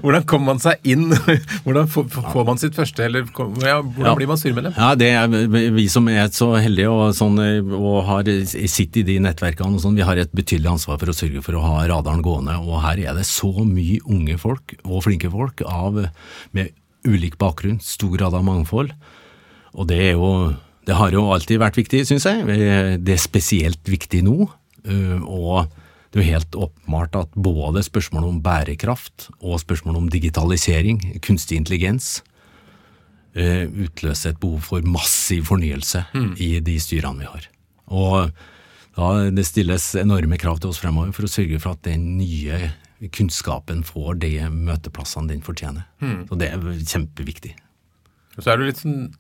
[0.05, 1.09] Hvordan kommer man seg inn?
[1.64, 4.14] Hvordan får, man sitt første, eller ja, hvordan Ja.
[4.18, 4.76] blir man styremedlem?
[4.78, 7.39] Ja, det er vi som er så heldige og, sånn,
[7.74, 8.28] og har
[8.68, 11.57] sitter i de nettverkene og sånn, vi har et betydelig ansvar for å sørge for
[11.59, 12.55] å ha radaren gående.
[12.62, 16.05] Og her er det så mye unge folk og flinke folk av,
[16.57, 16.74] med
[17.09, 18.93] ulik bakgrunn, stor grad av mangfold.
[19.78, 20.30] Og det er jo
[20.89, 22.47] Det har jo alltid vært viktig, syns jeg.
[23.05, 24.47] Det er spesielt viktig nå.
[24.85, 25.68] Øh, Og
[26.12, 31.59] det er jo helt åpenbart at både spørsmålet om bærekraft og spørsmålet om digitalisering, kunstig
[31.61, 32.22] intelligens,
[33.35, 36.05] eh, utløser et behov for massiv fornyelse
[36.41, 37.49] i de styrene vi har.
[37.89, 38.31] Og
[38.97, 42.72] da det stilles enorme krav til oss fremover for å sørge for at den nye
[43.14, 45.85] kunnskapen får de møteplassene den fortjener.
[46.26, 47.55] Så det er kjempeviktig.
[48.37, 49.12] Og så er det litt sånn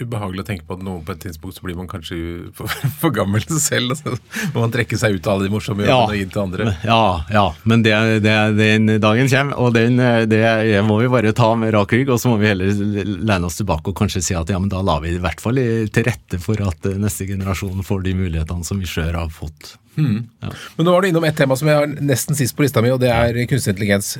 [0.00, 2.16] ubehagelig å tenke på at noen på et tidspunkt så blir man kanskje
[2.56, 2.70] for,
[3.02, 3.92] for gammel selv.
[3.92, 4.14] Og så
[4.54, 6.68] må man trekke seg ut av alle de morsomme jobbene og gi til andre.
[6.86, 7.92] Ja, ja, men det,
[8.24, 12.12] det, den dagen kommer, og den, det må vi bare ta med rak rygg.
[12.12, 12.72] Og så må vi heller
[13.04, 15.60] lene oss tilbake og kanskje si at ja, men da la vi i hvert fall
[15.60, 19.74] til rette for at neste generasjon får de mulighetene som vi sjøl har fått.
[19.92, 20.22] Mm.
[20.40, 20.54] Ja.
[20.78, 22.88] Men nå var du innom et tema som jeg har nesten sist på lista mi,
[22.94, 24.14] og det er kunstig intelligens.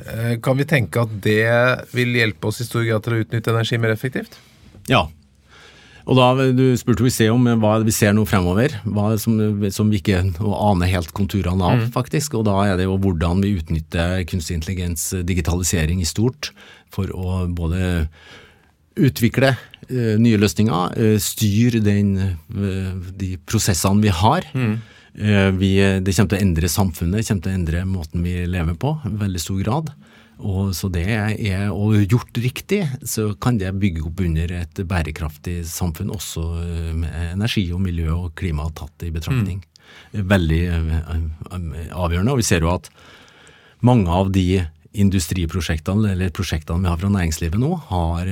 [0.45, 1.41] Kan vi tenke at det
[1.97, 4.37] vil hjelpe oss i stor grad til å utnytte energi mer effektivt?
[4.91, 5.07] Ja,
[6.03, 8.75] og da, Du spurte vi se om hva vi ser noe fremover,
[9.21, 9.39] som,
[9.71, 11.81] som vi ikke aner helt konturene av.
[11.81, 11.91] Mm.
[11.95, 16.51] faktisk, og Da er det jo hvordan vi utnytter kunstig intelligens, digitalisering i stort,
[16.93, 18.07] for å både
[18.99, 22.15] utvikle uh, nye løsninger, uh, styre den,
[22.53, 24.49] uh, de prosessene vi har.
[24.53, 24.81] Mm.
[25.13, 28.73] Vi, det kommer til å endre samfunnet, det kommer til å endre måten vi lever
[28.81, 29.91] på i veldig stor grad.
[30.41, 35.59] Og så det er, og gjort riktig, så kan det bygge opp under et bærekraftig
[35.69, 36.43] samfunn, også
[36.97, 39.61] med energi og miljø og klima tatt i betraktning.
[40.13, 40.23] Mm.
[40.31, 40.61] Veldig
[41.93, 42.33] avgjørende.
[42.33, 42.89] Og vi ser jo at
[43.85, 44.63] mange av de
[44.93, 48.29] industriprosjektene eller prosjektene vi har fra næringslivet nå, har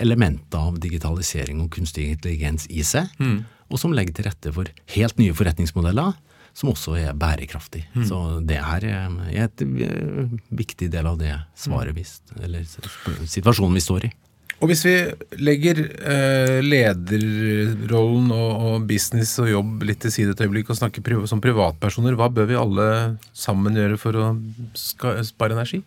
[0.00, 3.38] elementer av digitalisering og kunstig intelligens i seg, mm.
[3.70, 6.16] og som legger til rette for helt nye forretningsmodeller
[6.56, 7.84] som også er bærekraftig.
[7.94, 8.04] Mm.
[8.08, 8.86] Så det er
[9.44, 9.64] et
[10.48, 12.06] viktig del av det svaret vi,
[12.40, 12.64] eller
[13.28, 14.12] situasjonen vi står i.
[14.56, 14.94] Og hvis vi
[15.44, 21.04] legger eh, lederrollen og, og, business og jobb litt til side et øyeblikk og snakker
[21.04, 22.86] priv som privatpersoner, hva bør vi alle
[23.36, 24.30] sammen gjøre for å
[24.72, 25.82] spare energi?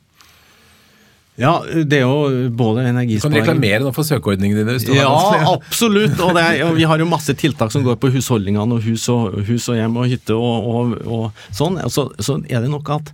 [1.39, 4.97] Ja, det er jo både energisparing Kan du reklamere nå for søkeordningene dine?
[4.97, 5.09] Ja,
[5.55, 6.19] absolutt.
[6.19, 9.39] Og, er, og, vi har jo masse tiltak som går på husholdningene og hus og,
[9.47, 11.79] hus og hjem og hytte og, og, og sånn.
[11.87, 13.13] Så, så, er det nok at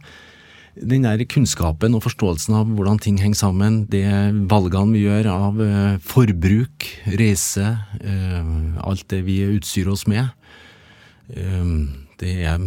[0.75, 4.03] den der kunnskapen og forståelsen av hvordan ting henger sammen, det
[4.51, 7.69] valgene vi gjør av uh, forbruk, reise,
[8.01, 8.49] uh,
[8.83, 10.27] alt det vi utstyrer oss med,
[11.31, 11.69] uh,
[12.19, 12.59] det er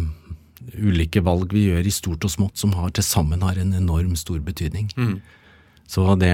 [0.79, 4.15] ulike valg vi gjør i stort og smått som har til sammen har en enorm
[4.17, 4.89] stor betydning.
[4.97, 5.19] Mm.
[5.89, 6.29] Så det,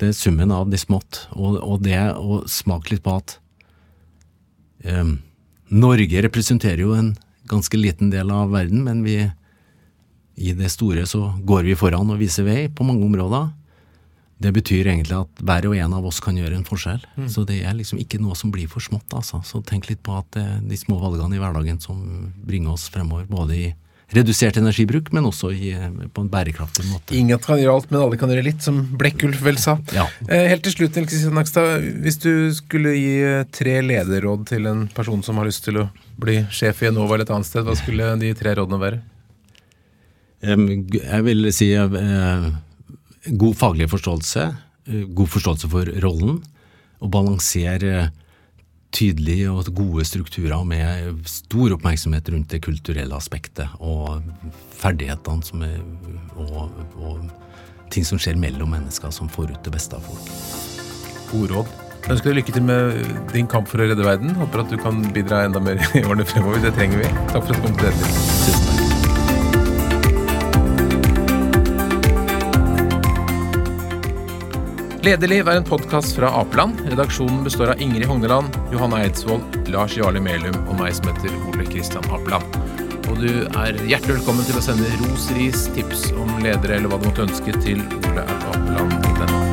[0.00, 3.36] det, er summen av de smått, og, og det å smake litt på at
[4.82, 5.20] um,
[5.70, 7.12] Norge representerer jo en
[7.46, 9.20] ganske liten del av verden, men vi,
[10.34, 13.52] i det store så går vi foran og viser vei på mange områder.
[14.42, 17.06] Det betyr egentlig at hver og en av oss kan gjøre en forskjell.
[17.14, 17.28] Mm.
[17.32, 19.06] Så det er liksom ikke noe som blir for smått.
[19.14, 19.40] altså.
[19.46, 22.02] Så tenk litt på at det er de små valgene i hverdagen som
[22.42, 23.70] bringer oss fremover, både i
[24.14, 25.72] redusert energibruk, men også i,
[26.14, 27.14] på en bærekraftig måte.
[27.16, 29.76] Ingen kan gjøre alt, men alle kan gjøre litt, som Blekkulf vel sa.
[29.96, 30.06] Ja.
[30.28, 35.40] Eh, helt til slutt, hvis du skulle gi eh, tre lederråd til en person som
[35.40, 35.88] har lyst til å
[36.22, 39.02] bli sjef i Enova eller et annet sted, hva skulle de tre rådene være?
[40.46, 42.46] Jeg vil si eh,
[43.26, 44.46] god faglig forståelse,
[45.18, 46.38] god forståelse for rollen,
[47.02, 48.12] og balansere
[48.96, 54.22] tydelige og gode strukturer med stor oppmerksomhet rundt det kulturelle aspektet og
[54.80, 55.80] ferdighetene som er,
[56.36, 57.26] og, og,
[57.92, 60.32] ting som skjer mellom mennesker som får ut det beste av folk.
[61.30, 61.74] God råd.
[62.06, 64.34] Jeg ønsker deg lykke til med din kamp for å redde verden.
[64.38, 66.62] Håper at du kan bidra enda mer i årene fremover.
[66.62, 67.14] Det trenger vi.
[67.32, 68.35] Takk for at du kom til dette.
[75.06, 76.80] Lederliv er en podkast fra Apeland.
[76.90, 79.38] Redaksjonen består av Ingrid Hogneland, Johanne Eidsvoll,
[79.70, 82.58] Lars Jarle Melum og meg som heter Ole Kristian Apeland.
[83.06, 86.98] Og du er hjertelig velkommen til å sende ros, ris, tips om ledere eller hva
[86.98, 89.45] du måtte ønske til oleapeland.no.